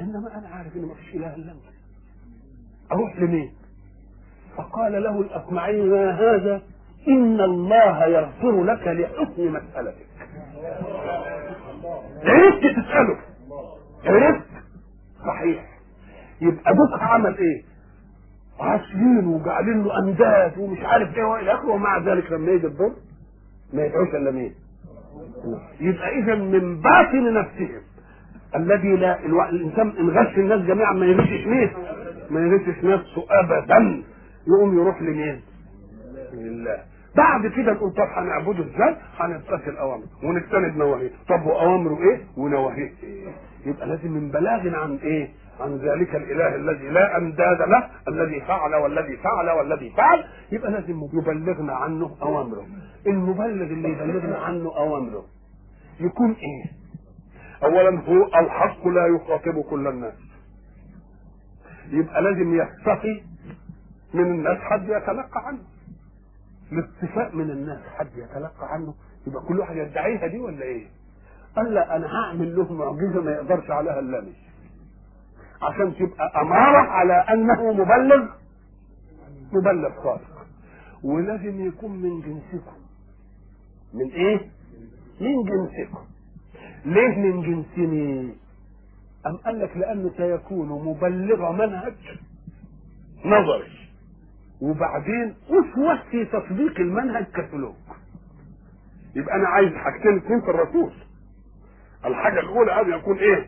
إنما 0.00 0.38
أنا 0.38 0.48
عارف 0.48 0.76
ان 0.76 0.82
ما 0.84 0.94
فيش 0.94 1.14
إله 1.14 1.34
إلا 1.34 1.52
أنت. 1.52 1.62
أروح 2.92 3.16
لمين؟ 3.18 3.52
فقال 4.56 4.92
له 5.02 5.20
الاصمعي 5.20 5.82
ما 5.82 6.10
هذا؟ 6.10 6.62
إن 7.08 7.40
الله 7.40 8.06
يغفر 8.06 8.64
لك 8.64 8.86
لحسن 8.86 9.48
مسألتك. 9.52 10.06
عرفت 12.24 12.60
تسأله. 12.60 13.18
عرفت 14.04 14.46
صحيح. 15.26 15.68
يبقى 16.40 16.70
أبوك 16.70 17.00
عمل 17.02 17.36
إيه؟ 17.38 17.62
عاصيين 18.60 19.26
وجعلين 19.26 19.82
له 19.84 19.98
أنداد 19.98 20.58
ومش 20.58 20.78
عارف 20.80 21.16
إيه 21.16 21.24
وإلى 21.24 21.52
آخره 21.54 21.68
ومع 21.70 21.98
ذلك 21.98 22.32
لما 22.32 22.52
يجي 22.52 22.66
الضر 22.66 22.92
ما 23.72 23.84
يدعوش 23.84 24.08
إلا 24.14 24.30
مين؟ 24.30 24.54
يبقى 25.80 26.18
اذا 26.18 26.34
من 26.34 26.80
باطن 26.80 27.34
نفسهم. 27.34 27.80
الذي 28.56 28.96
لا. 28.96 29.18
الإنسان 29.50 29.92
إن 30.00 30.10
غش 30.10 30.38
الناس 30.38 30.60
جميعا 30.60 30.92
ما 30.92 31.06
يغشش 31.06 31.46
مين؟ 31.46 31.70
ما 32.30 32.40
يغشش 32.40 32.84
نفسه 32.84 33.24
ابدا. 33.30 34.02
يقوم 34.48 34.78
يروح 34.78 35.02
لمين؟ 35.02 35.40
لله. 36.34 36.78
بعد 37.16 37.46
كده 37.46 37.72
نقول 37.72 37.90
طب 37.90 38.08
هنعبده 38.14 38.64
إزاي؟ 38.64 38.96
هنتخذ 39.18 39.76
اوامر 39.76 40.04
ونجتنب 40.24 40.76
نواهيه. 40.76 41.10
طب 41.28 41.46
وأوامره 41.46 41.98
إيه؟ 41.98 42.20
ونواهيه. 42.36 42.92
إيه 43.02 43.28
يبقى 43.66 43.86
لازم 43.88 44.10
من 44.12 44.30
بلاغ 44.30 44.74
عن 44.74 44.96
إيه؟ 45.02 45.28
عن 45.60 45.76
ذلك 45.76 46.14
الإله 46.16 46.54
الذي 46.56 46.88
لا 46.88 47.18
أنداد 47.18 47.58
له 47.68 47.86
الذي 48.08 48.40
فعل 48.40 48.74
والذي 48.74 49.16
فعل 49.16 49.50
والذي 49.50 49.90
فعل. 49.96 50.24
يبقى 50.52 50.70
لازم 50.70 51.00
يبلغنا 51.12 51.72
عنه 51.72 52.10
أوامره. 52.22 52.66
المبلغ 53.06 53.46
اللي 53.66 53.88
يبلغنا 53.88 54.38
عنه 54.38 54.76
أوامره 54.76 55.24
يكون 56.00 56.32
إيه؟ 56.32 56.64
اولا 57.64 58.00
هو 58.00 58.26
الحق 58.26 58.88
لا 58.88 59.06
يخاطب 59.06 59.60
كل 59.60 59.86
الناس. 59.88 60.14
يبقى 61.88 62.22
لازم 62.22 62.54
يستفي 62.54 63.22
من 64.14 64.24
الناس 64.24 64.58
حد 64.58 64.82
يتلقى 64.84 65.46
عنه. 65.46 65.62
الاتفاق 66.72 67.34
من 67.34 67.50
الناس 67.50 67.80
حد 67.98 68.08
يتلقى 68.16 68.72
عنه. 68.72 68.94
يبقى 69.26 69.42
كل 69.42 69.60
واحد 69.60 69.76
يدعيها 69.76 70.26
دي 70.26 70.38
ولا 70.38 70.62
إيه؟ 70.62 70.86
قال 71.56 71.74
لا 71.74 71.96
أنا 71.96 72.06
هعمل 72.06 72.56
له 72.56 72.72
معجزة 72.72 73.22
ما 73.22 73.30
يقدرش 73.32 73.70
عليها 73.70 73.98
إلا 73.98 74.24
عشان 75.62 75.94
تبقى 75.96 76.40
أمارة 76.40 76.78
على 76.90 77.14
أنه 77.14 77.72
مبلغ 77.72 78.28
مبلغ 79.52 80.02
صادق. 80.04 80.46
ولازم 81.02 81.66
يكون 81.66 81.90
من 82.02 82.20
جنسكم. 82.20 82.81
من 83.94 84.10
إيه؟ 84.10 84.40
من 85.20 85.42
جنسكم 85.44 86.04
ليه 86.84 87.16
من 87.16 87.42
جنسني؟ 87.42 88.32
أم 89.26 89.36
قال 89.36 89.58
لك 89.58 89.76
لأنه 89.76 90.10
سيكون 90.16 90.68
مبلغ 90.68 91.52
منهج؟ 91.52 91.94
نظري. 93.24 93.72
وبعدين 94.60 95.34
أسوة 95.48 96.02
في 96.10 96.24
تطبيق 96.24 96.80
المنهج 96.80 97.24
كسلوك. 97.24 97.76
يبقى 99.16 99.36
أنا 99.36 99.48
عايز 99.48 99.72
حاجتين 99.72 100.16
اثنين 100.16 100.40
في 100.40 100.50
الرسول. 100.50 100.92
الحاجة 102.04 102.40
الأولى 102.40 102.80
أن 102.80 102.98
يكون 102.98 103.18
إيه؟ 103.18 103.46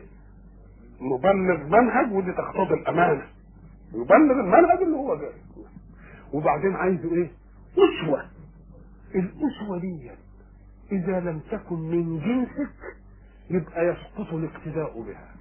مبلغ 0.99 1.63
منهج 1.79 2.11
ودي 2.13 2.31
تقتضي 2.31 2.73
الأمانة. 2.73 3.27
يبلغ 3.93 4.39
المنهج 4.39 4.81
اللي 4.81 4.97
هو 4.97 5.15
جاي. 5.15 5.33
وبعدين 6.33 6.75
عايزه 6.75 7.15
إيه؟ 7.15 7.31
أسوة. 7.73 8.25
الأسوة 9.15 9.79
دي 9.79 10.11
إذا 10.91 11.19
لم 11.19 11.39
تكن 11.51 11.75
من 11.79 12.19
جنسك 12.19 12.73
يبقى 13.49 13.85
يسقط 13.87 14.33
الاقتداء 14.33 15.01
بها. 15.01 15.35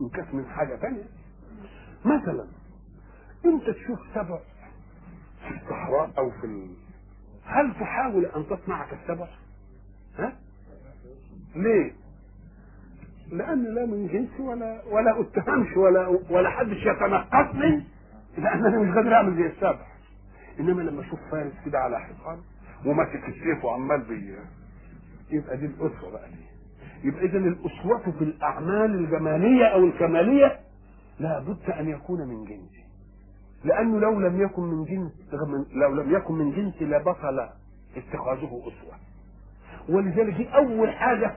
إن 0.00 0.08
كانت 0.08 0.34
من 0.34 0.46
حاجة 0.46 0.76
ثانية 0.76 1.04
مثلا 2.04 2.46
أنت 3.44 3.70
تشوف 3.70 3.98
سبع 4.14 4.38
في 5.48 5.54
الصحراء 5.56 6.10
أو 6.18 6.30
في 6.30 6.44
ال... 6.46 6.66
هل 7.44 7.74
تحاول 7.80 8.26
أن 8.26 8.46
تصنع 8.46 8.86
كالسبع 8.90 9.28
ها؟ 10.18 10.32
ليه؟ 11.56 11.92
لأن 13.32 13.74
لا 13.74 13.86
من 13.86 14.06
جنسي 14.06 14.42
ولا 14.42 14.82
ولا 14.84 15.20
أتهمش 15.20 15.76
ولا 15.76 16.06
ولا 16.30 16.50
حدش 16.50 16.76
يتنقصني 16.86 17.84
لأن 18.38 18.66
أنا 18.66 18.78
مش 18.78 18.94
قادر 18.96 19.14
أعمل 19.14 19.36
زي 19.36 19.46
السبع. 19.46 19.86
إنما 20.60 20.82
لما 20.82 21.00
أشوف 21.02 21.20
فارس 21.30 21.52
كده 21.66 21.78
على 21.78 22.00
حصان 22.00 22.38
وماسك 22.86 23.28
السيف 23.28 23.64
وعمال 23.64 24.00
بي 24.00 24.34
يبقى 25.30 25.56
دي 25.56 25.66
الأسوة 25.66 26.10
بقى 26.12 26.28
دي. 26.30 26.50
يبقى 27.08 27.24
اذا 27.24 27.38
الأسوة 27.38 27.98
في 28.18 28.24
الأعمال 28.24 28.94
الجمالية 28.94 29.64
أو 29.64 29.84
الكمالية 29.84 30.60
لابد 31.20 31.70
أن 31.70 31.88
يكون 31.88 32.28
من 32.28 32.44
جنسي 32.44 32.84
لأنه 33.64 34.00
لو 34.00 34.20
لم 34.20 34.42
يكن 34.42 34.62
من 34.62 34.84
جنس 34.84 35.12
لو 35.74 35.94
لم 35.94 36.14
يكن 36.14 36.34
من 36.34 36.50
جنسي 36.52 36.84
لبطل 36.84 37.48
اتخاذه 37.96 38.60
أسوة. 38.62 38.94
ولذلك 39.88 40.34
دي 40.34 40.48
أول 40.48 40.90
حاجة 40.92 41.34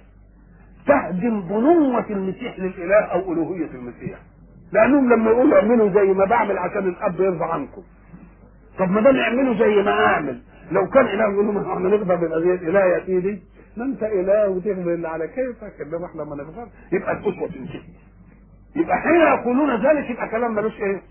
تهدم 0.88 1.42
بنوة 1.42 2.06
المسيح 2.10 2.60
للإله 2.60 3.06
أو 3.06 3.34
ألوهية 3.34 3.72
المسيح. 3.72 4.20
لأنهم 4.72 5.14
لما 5.14 5.32
يقولوا 5.32 5.60
اعملوا 5.60 5.90
زي 5.90 6.14
ما 6.14 6.26
بعمل 6.26 6.58
عشان 6.58 6.88
الأب 6.88 7.20
يرضى 7.20 7.44
عنكم. 7.44 7.82
طب 8.80 8.90
ما 8.90 9.02
دام 9.02 9.16
اعملوا 9.16 9.54
زي 9.56 9.84
ما 9.84 9.92
أعمل. 9.92 10.42
لو 10.72 10.90
كان 10.90 11.06
إله 11.06 11.34
يقول 11.34 11.46
لهم 11.46 11.58
إحنا 11.72 11.90
نقدر 11.90 12.16
بالأذية 12.16 12.70
إله 12.70 12.80
يا 12.86 13.06
سيدي 13.06 13.42
ما 13.78 13.86
أنت 13.86 14.04
إله 14.04 14.50
وتغفر 14.50 14.94
اللي 14.94 15.08
على 15.08 15.28
كيفك 15.28 15.82
إنما 15.82 16.06
إحنا 16.06 16.24
ما 16.24 16.36
نقدر 16.36 16.68
يبقى 16.92 17.12
الأسوة 17.12 17.48
تنتهي 17.48 17.82
يبقى 18.76 18.98
حين 18.98 19.22
يقولون 19.22 19.76
ذلك 19.88 20.10
يبقى 20.10 20.30
كلام 20.30 20.56
ملوش 20.56 20.82
إيه؟ 20.82 21.02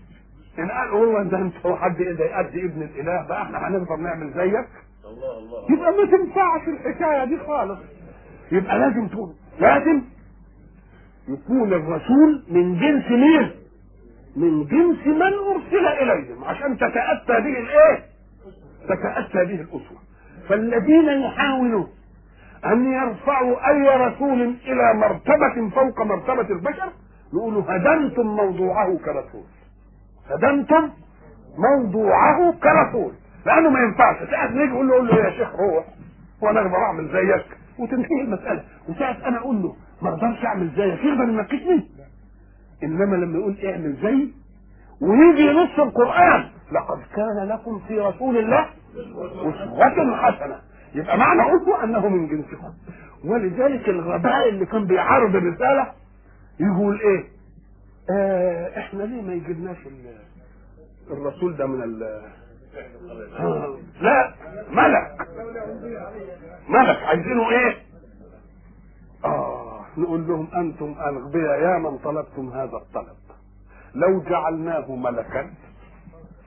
إن 0.59 0.71
قال 0.71 0.89
هو 0.89 1.17
أنت 1.17 1.33
أنت 1.33 1.53
حد 1.67 2.01
إذا 2.01 2.25
يأدي 2.25 2.65
ابن 2.65 2.81
الإله 2.81 3.27
بقى 3.27 3.41
إحنا 3.43 3.67
هنقدر 3.67 3.95
نعمل 3.95 4.27
زيك 4.33 4.67
الله 5.05 5.37
الله 5.37 5.65
يبقى 5.69 5.91
ما 5.91 6.05
تنفعش 6.17 6.67
الحكاية 6.67 7.25
دي 7.25 7.37
خالص 7.37 7.79
يبقى 8.51 8.79
لازم 8.79 9.07
تقول 9.07 9.33
لازم 9.59 10.01
يكون 11.27 11.73
الرسول 11.73 12.43
من 12.49 12.79
جنس 12.79 13.11
مين؟ 13.11 13.51
من 14.35 14.63
جنس 14.65 15.07
من 15.07 15.21
أرسل 15.33 15.85
إليهم 15.87 16.43
عشان 16.43 16.77
تتأتى 16.77 17.27
به 17.43 17.59
الإيه؟ 17.59 18.05
تتاتى 18.83 19.45
به 19.45 19.61
الأسوة. 19.61 19.97
فالذين 20.49 21.05
يحاولوا 21.21 21.85
أن 22.65 22.85
يرفعوا 22.93 23.69
أي 23.69 23.97
رسول 24.07 24.41
إلى 24.41 24.93
مرتبة 24.93 25.69
فوق 25.69 26.01
مرتبة 26.01 26.55
البشر 26.55 26.89
يقولوا 27.33 27.63
هدمتم 27.67 28.27
موضوعه 28.27 28.97
كرسول. 29.05 29.43
هدمتم 30.29 30.89
موضوعه 31.57 32.53
كرسول. 32.63 33.11
لأنه 33.45 33.69
ما 33.69 33.79
ينفعش. 33.79 34.29
ساعات 34.29 34.51
نيجي 34.51 34.71
نقول 34.71 34.87
له 34.87 35.03
له 35.03 35.15
يا 35.15 35.29
شيخ 35.29 35.55
روح. 35.55 35.85
وأنا 36.41 36.59
أقدر 36.61 36.75
أعمل 36.77 37.07
زيك. 37.07 37.45
وتنتهي 37.79 38.21
المسألة. 38.21 38.63
وساعات 38.89 39.21
أنا 39.23 39.37
أقول 39.37 39.61
له 39.61 39.75
ما 40.01 40.09
أقدرش 40.09 40.45
أعمل 40.45 40.69
زيك. 40.77 41.03
يقدر 41.03 41.23
ينكشني 41.29 41.87
إنما 42.83 43.15
لما 43.15 43.37
يقول 43.39 43.57
اعمل 43.65 43.95
زي 44.03 44.27
ويجي 45.01 45.51
نص 45.51 45.79
القرآن. 45.79 46.49
لقد 46.71 46.99
كان 47.15 47.47
لكم 47.47 47.79
في 47.87 47.99
رسول 47.99 48.37
الله 48.37 48.69
أسوة 49.77 50.15
حسنة. 50.17 50.59
يبقى 50.95 51.17
معنى 51.17 51.41
أسوة 51.41 51.83
أنه 51.83 52.07
من 52.07 52.27
جنسكم. 52.27 52.73
ولذلك 53.25 53.89
الغباء 53.89 54.49
اللي 54.49 54.65
كان 54.65 54.85
بيعارض 54.85 55.35
الرسالة 55.35 55.91
يقول 56.59 56.99
إيه؟ 56.99 57.23
آه 58.11 58.79
إحنا 58.79 59.03
ليه 59.03 59.21
ما 59.21 59.33
يجيبناش 59.33 59.77
ال- 59.87 60.23
الرسول 61.11 61.55
ده 61.57 61.65
من 61.67 61.83
ال 61.83 61.99
لا 64.01 64.33
ملك. 64.71 65.27
ملك. 66.69 66.97
عايزينه 67.03 67.49
إيه؟ 67.49 67.75
آه 69.25 69.85
نقول 69.97 70.27
لهم 70.27 70.47
أنتم 70.55 70.95
الاغبياء 71.09 71.59
يا 71.61 71.77
من 71.79 71.97
طلبتم 71.97 72.49
هذا 72.49 72.77
الطلب. 72.77 73.15
لو 73.95 74.21
جعلناه 74.21 74.95
ملكا 74.95 75.49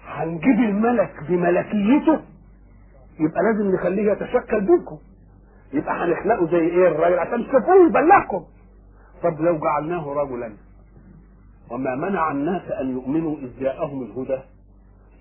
هنجيب 0.06 0.58
الملك 0.58 1.14
بملكيته؟ 1.28 2.20
يبقى 3.20 3.42
لازم 3.42 3.74
نخليه 3.74 4.12
يتشكل 4.12 4.60
بينكم. 4.60 4.98
يبقى 5.72 5.94
هنخلقه 6.04 6.46
زي 6.46 6.58
إيه 6.58 6.88
الراجل؟ 6.88 7.18
عشان 7.18 7.46
تشوفوه 7.48 7.86
يبلغكم. 7.86 8.44
طب 9.22 9.40
لو 9.40 9.58
جعلناه 9.58 10.12
رجلا 10.12 10.52
وما 11.70 11.94
منع 11.94 12.30
الناس 12.32 12.70
أن 12.70 12.90
يؤمنوا 12.90 13.36
إذ 13.36 13.60
جاءهم 13.60 14.02
الهدى 14.02 14.38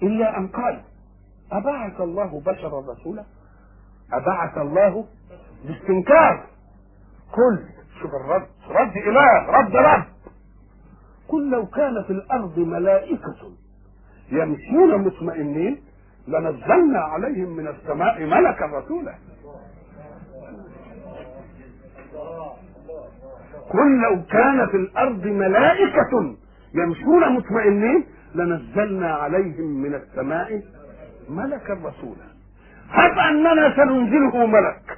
إلا 0.04 0.38
أن 0.38 0.48
قالوا 0.48 0.82
أبعث 1.52 2.02
الله 2.02 2.42
بشرا 2.46 2.92
رسولا؟ 2.94 3.24
أبعث 4.14 4.58
الله 4.58 5.06
باستنكار. 5.66 6.46
قل 7.34 7.66
شوف 8.02 8.12
الرد 8.14 8.48
رد 8.70 8.98
إله 8.98 9.46
رد 9.60 9.76
رب. 9.76 10.04
قل 11.30 11.50
لو 11.50 11.66
كان 11.66 12.04
في 12.04 12.14
الأرض 12.14 12.60
ملائكة 12.60 13.52
يمشون 14.32 15.02
مطمئنين 15.06 15.82
لنزلنا 16.28 17.00
عليهم 17.00 17.50
من 17.56 17.68
السماء 17.68 18.26
ملكا 18.26 18.66
رسولا. 18.66 19.14
قل 23.70 24.02
لو 24.02 24.22
كان 24.32 24.68
في 24.68 24.78
الأرض 24.78 25.26
ملائكة 25.26 26.36
يمشون 26.74 27.36
مطمئنين 27.36 28.06
لنزلنا 28.36 29.14
عليهم 29.14 29.66
من 29.82 29.94
السماء 29.96 30.62
ملكا 31.30 31.74
رسولا. 31.74 32.28
هب 32.90 33.18
أننا 33.20 33.76
سننزله 33.76 34.46
ملك. 34.46 34.98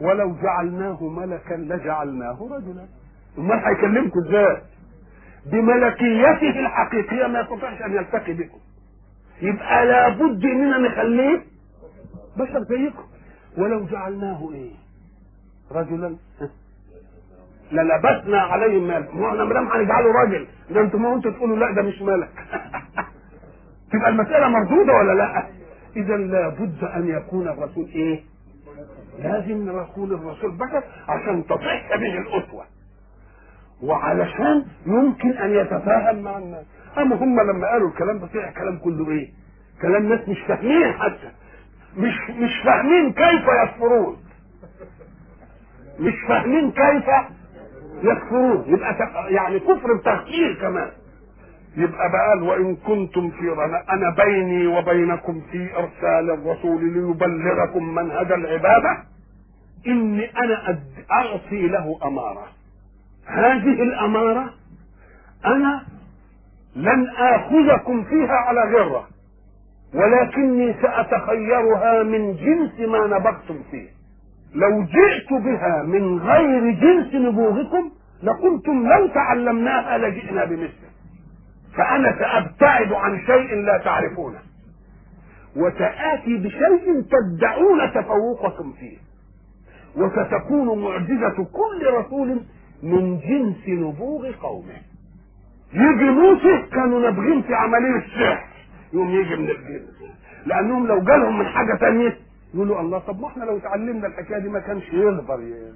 ولو 0.00 0.34
جعلناه 0.42 1.04
ملكا 1.04 1.54
لجعلناه 1.54 2.48
رجلا. 2.50 2.86
امال 3.38 3.58
هيكلمكم 3.58 4.20
إزاي 4.20 4.62
بملكيته 5.46 6.60
الحقيقية 6.60 7.26
ما 7.26 7.40
يستطيعش 7.40 7.82
أن 7.82 7.92
يلتقي 7.92 8.32
بكم. 8.32 8.58
يبقى 9.42 9.86
لابد 9.86 10.44
إننا 10.44 10.78
نخليه 10.78 11.42
بشر 12.36 12.62
زيكم. 12.62 13.04
ولو 13.58 13.84
جعلناه 13.86 14.50
إيه؟ 14.54 14.70
رجلا. 15.72 16.16
للبسنا 17.72 18.40
عليهم 18.40 18.88
ملك 18.88 19.14
ما 19.14 19.28
إحنا 19.28 19.44
مدام 19.44 19.66
هنجعله 19.68 20.12
راجل 20.12 20.46
ده 20.70 20.80
أنتوا 20.80 21.00
ما 21.00 21.14
أنتوا 21.14 21.30
تقولوا 21.30 21.56
لا 21.56 21.72
ده 21.74 21.82
مش 21.82 22.02
ملك 22.02 22.28
تبقى 23.92 24.08
المسألة 24.08 24.48
مردودة 24.48 24.92
ولا 24.92 25.12
لا؟ 25.12 25.46
اذا 25.96 26.16
لابد 26.16 26.84
أن 26.84 27.08
يكون 27.08 27.48
الرسول 27.48 27.88
إيه؟ 27.94 28.20
لازم 29.18 29.80
يكون 29.80 30.12
الرسول 30.12 30.50
بشر 30.50 30.82
عشان 31.08 31.44
تصح 31.46 31.96
به 31.96 32.18
الأسوة. 32.18 32.64
وعلشان 33.82 34.64
يمكن 34.86 35.30
أن 35.30 35.50
يتفاهم 35.50 36.22
مع 36.22 36.38
الناس. 36.38 36.64
أما 36.98 37.16
هم 37.16 37.40
لما 37.40 37.66
قالوا 37.68 37.88
الكلام 37.88 38.18
ده 38.18 38.26
طلع 38.26 38.50
كلام 38.50 38.78
كله 38.78 39.10
إيه؟ 39.10 39.28
كلام 39.82 40.08
ناس 40.08 40.28
مش 40.28 40.38
فاهمين 40.48 40.92
حتى. 40.92 41.30
مش 41.96 42.14
مش 42.30 42.60
فاهمين 42.64 43.12
كيف 43.12 43.42
يكفرون. 43.64 44.16
مش 46.00 46.14
فاهمين 46.28 46.70
كيف 46.70 47.04
يكفرون. 48.02 48.64
يبقى 48.66 48.96
يعني 49.32 49.58
كفر 49.60 49.94
بتغيير 49.96 50.54
كمان. 50.60 50.90
يبقى 51.76 52.10
بقى 52.12 52.46
وإن 52.46 52.76
كنتم 52.76 53.30
في 53.30 53.48
رنا 53.48 53.82
أنا 53.92 54.10
بيني 54.24 54.66
وبينكم 54.66 55.40
في 55.52 55.76
إرسال 55.76 56.30
الرسول 56.30 56.84
ليبلغكم 56.84 57.94
منهج 57.94 58.32
العبادة. 58.32 59.04
إني 59.86 60.30
أنا 60.38 60.78
اعطي 61.12 61.68
له 61.68 61.98
أمارة. 62.04 62.46
هذه 63.26 63.82
الأمارة 63.82 64.54
أنا 65.46 65.82
لن 66.76 67.08
آخذكم 67.08 68.04
فيها 68.04 68.32
على 68.32 68.60
غرة 68.60 69.08
ولكني 69.94 70.74
سأتخيرها 70.82 72.02
من 72.02 72.36
جنس 72.36 72.88
ما 72.88 73.06
نبغتم 73.06 73.62
فيه. 73.70 73.88
لو 74.54 74.82
جئت 74.82 75.32
بها 75.32 75.82
من 75.82 76.18
غير 76.18 76.70
جنس 76.70 77.14
نبوغكم 77.14 77.90
لقلتم 78.22 78.88
لو 78.88 79.06
تعلمناها 79.06 79.98
لجئنا 79.98 80.44
بمثله 80.44 80.90
فأنا 81.76 82.18
سأبتعد 82.18 82.92
عن 82.92 83.20
شيء 83.26 83.54
لا 83.54 83.78
تعرفونه. 83.78 84.38
وسآتي 85.56 86.36
بشيء 86.38 87.02
تدعون 87.10 87.92
تفوقكم 87.94 88.72
فيه. 88.72 88.96
وستكون 89.96 90.82
معجزة 90.84 91.44
كل 91.44 91.86
رسول 91.94 92.40
من 92.82 93.18
جنس 93.18 93.68
نبوغ 93.68 94.30
قومه. 94.42 94.76
يجي 95.72 96.04
موسى 96.10 96.62
كانوا 96.72 97.00
نابغين 97.00 97.42
في 97.42 97.54
عملية 97.54 97.96
السحر. 97.96 98.44
يوم 98.92 99.10
يجي 99.10 99.36
من 99.36 99.50
الجنس 99.50 100.02
لأنهم 100.46 100.86
لو 100.86 101.00
جالهم 101.00 101.38
من 101.38 101.46
حاجة 101.46 101.76
تانية 101.80 102.16
يقولوا 102.54 102.80
الله 102.80 102.98
طب 102.98 103.20
ما 103.20 103.26
إحنا 103.28 103.44
لو 103.44 103.56
اتعلمنا 103.56 104.06
الحكاية 104.06 104.38
دي 104.38 104.48
ما 104.48 104.58
كانش 104.60 104.88
يقدر 104.92 105.40
ي- 105.42 105.72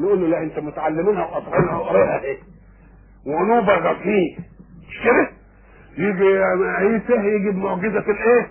نقول 0.00 0.20
له 0.20 0.26
لا 0.28 0.42
أنت 0.42 0.58
متعلمينها 0.58 1.24
وقاطعينها 1.24 1.76
وقراها 1.76 2.20
إيه؟ 2.22 2.38
ونبغى 3.26 3.96
فيه 4.02 4.36
مش 4.88 4.98
كده؟ 5.04 5.30
يجي 5.98 6.38
عيسى 6.64 7.12
يجي 7.12 7.50
بمعجزة 7.50 7.98
الإيه؟ 8.10 8.48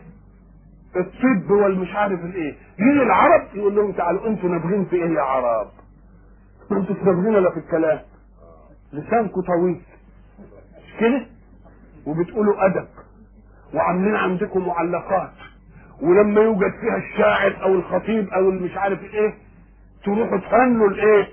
الطب 0.95 1.51
والمش 1.51 1.95
عارف 1.95 2.19
الإيه. 2.25 2.53
يجي 2.79 3.03
العرب 3.03 3.41
يقول 3.53 3.75
لهم 3.75 3.91
تعالوا 3.91 4.27
أنتوا 4.27 4.49
نابغين 4.49 4.85
في 4.85 4.95
إيه 4.95 5.09
يا 5.15 5.21
عرب؟ 5.21 5.67
أنتوا 6.77 6.95
نابغين 7.05 7.35
الا 7.35 7.51
في 7.51 7.57
الكلام. 7.59 7.99
لسانكم 8.93 9.41
طويل. 9.41 9.81
مش 10.85 10.99
كده؟ 10.99 11.25
وبتقولوا 12.05 12.65
ادب 12.65 12.87
وعاملين 13.73 14.15
عندكم 14.15 14.67
معلقات. 14.67 15.31
ولما 16.01 16.41
يوجد 16.41 16.71
فيها 16.81 16.97
الشاعر 16.97 17.63
أو 17.63 17.73
الخطيب 17.75 18.29
أو 18.29 18.49
المش 18.49 18.77
عارف 18.77 19.03
إيه 19.03 19.33
تروحوا 20.03 20.37
تهنوا 20.37 20.87
الإيه؟ 20.89 21.27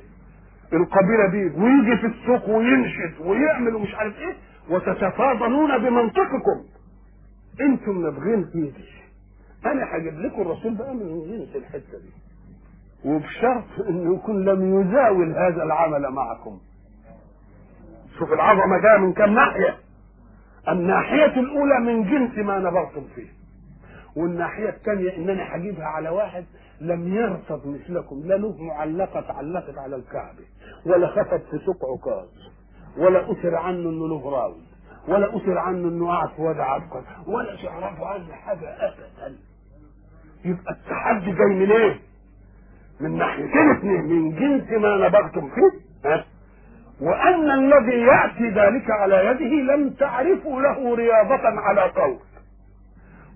القبيلة 0.72 1.26
دي. 1.30 1.44
ويجي 1.60 1.96
في 2.00 2.06
السوق 2.06 2.48
وينشد 2.48 3.14
ويعمل 3.20 3.74
ومش 3.74 3.94
عارف 3.94 4.18
إيه 4.18 4.34
وتتفاضلون 4.70 5.78
بمنطقكم. 5.78 6.64
أنتم 7.60 8.02
نابغين 8.02 8.50
دي 8.54 8.72
أنا 9.66 9.96
هجيب 9.96 10.18
لكم 10.18 10.42
الرسول 10.42 10.74
بقى 10.74 10.94
من 10.94 11.20
جنس 11.28 11.56
الحتة 11.56 11.98
دي. 11.98 12.10
وبشرط 13.04 13.64
إنه 13.88 14.14
يكون 14.14 14.44
لم 14.44 14.80
يزاول 14.80 15.32
هذا 15.32 15.62
العمل 15.62 16.10
معكم. 16.10 16.58
شوف 18.18 18.32
العظمة 18.32 18.78
جاية 18.78 18.98
من 18.98 19.12
كم 19.12 19.34
ناحية. 19.34 19.78
الناحية 20.68 21.40
الأولى 21.40 21.80
من 21.80 22.02
جنس 22.10 22.38
ما 22.38 22.58
نبغتم 22.58 23.04
فيه. 23.14 23.28
والناحية 24.16 24.68
الثانية 24.68 25.16
إنني 25.16 25.42
هجيبها 25.42 25.86
على 25.86 26.08
واحد 26.08 26.44
لم 26.80 27.14
يرصد 27.14 27.66
مثلكم 27.66 28.20
لا 28.24 28.34
له 28.34 28.62
معلقة 28.62 29.20
تعلقت 29.20 29.78
على 29.78 29.96
الكعبة 29.96 30.44
ولا 30.86 31.06
خطب 31.06 31.40
في 31.50 31.58
سوق 31.66 31.84
عكاظ 31.84 32.26
ولا 32.98 33.32
اثر 33.32 33.54
عنه 33.56 33.88
إنه 33.90 34.08
له 34.08 34.30
راوي 34.30 34.62
ولا 35.08 35.36
اثر 35.36 35.58
عنه 35.58 35.88
إنه 35.88 36.08
قاعد 36.08 36.28
في 36.28 36.42
وادي 36.42 36.60
ولا 37.26 37.56
تعرفوا 37.62 38.06
عنه 38.06 38.32
حاجة 38.32 38.68
ابدا. 38.68 39.36
يبقى 40.44 40.72
التحدي 40.72 41.32
جاي 41.32 41.54
من 41.54 41.70
إيه؟ 41.72 42.00
من 43.00 43.16
ناحيتين 43.18 43.70
اثنين 43.70 44.04
من 44.04 44.30
جنس 44.30 44.70
ما 44.70 44.96
نبغتم 45.08 45.50
فيه 45.50 45.80
ها؟ 46.10 46.24
وأن 47.00 47.50
الذي 47.50 48.00
يأتي 48.00 48.48
ذلك 48.48 48.90
على 48.90 49.26
يده 49.26 49.74
لم 49.74 49.90
تعرفوا 49.90 50.62
له 50.62 50.94
رياضة 50.94 51.60
على 51.60 51.80
قول 51.80 52.16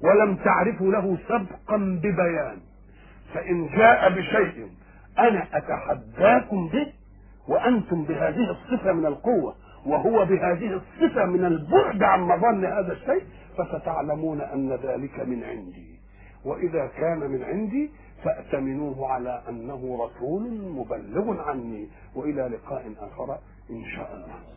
ولم 0.03 0.37
تعرفوا 0.37 0.93
له 0.93 1.19
سبقا 1.29 1.77
ببيان 1.77 2.57
فإن 3.35 3.67
جاء 3.77 4.11
بشيء 4.11 4.69
أنا 5.19 5.47
أتحداكم 5.53 6.69
به 6.69 6.87
وأنتم 7.49 8.05
بهذه 8.05 8.51
الصفة 8.51 8.93
من 8.93 9.07
القوة 9.07 9.55
وهو 9.87 10.25
بهذه 10.25 10.81
الصفة 10.81 11.25
من 11.27 11.45
البعد 11.45 12.03
عن 12.03 12.21
مظن 12.21 12.65
هذا 12.65 12.93
الشيء 12.93 13.23
فستعلمون 13.59 14.41
أن 14.41 14.73
ذلك 14.73 15.21
من 15.21 15.45
عندي 15.45 15.95
وإذا 16.45 16.91
كان 16.99 17.19
من 17.31 17.43
عندي 17.43 17.91
فأتمنوه 18.25 19.09
على 19.09 19.43
أنه 19.49 20.05
رسول 20.05 20.43
مبلغ 20.71 21.41
عني 21.41 21.89
وإلى 22.17 22.43
لقاء 22.43 22.93
آخر 22.99 23.39
إن 23.71 23.85
شاء 23.97 24.15
الله. 24.15 24.55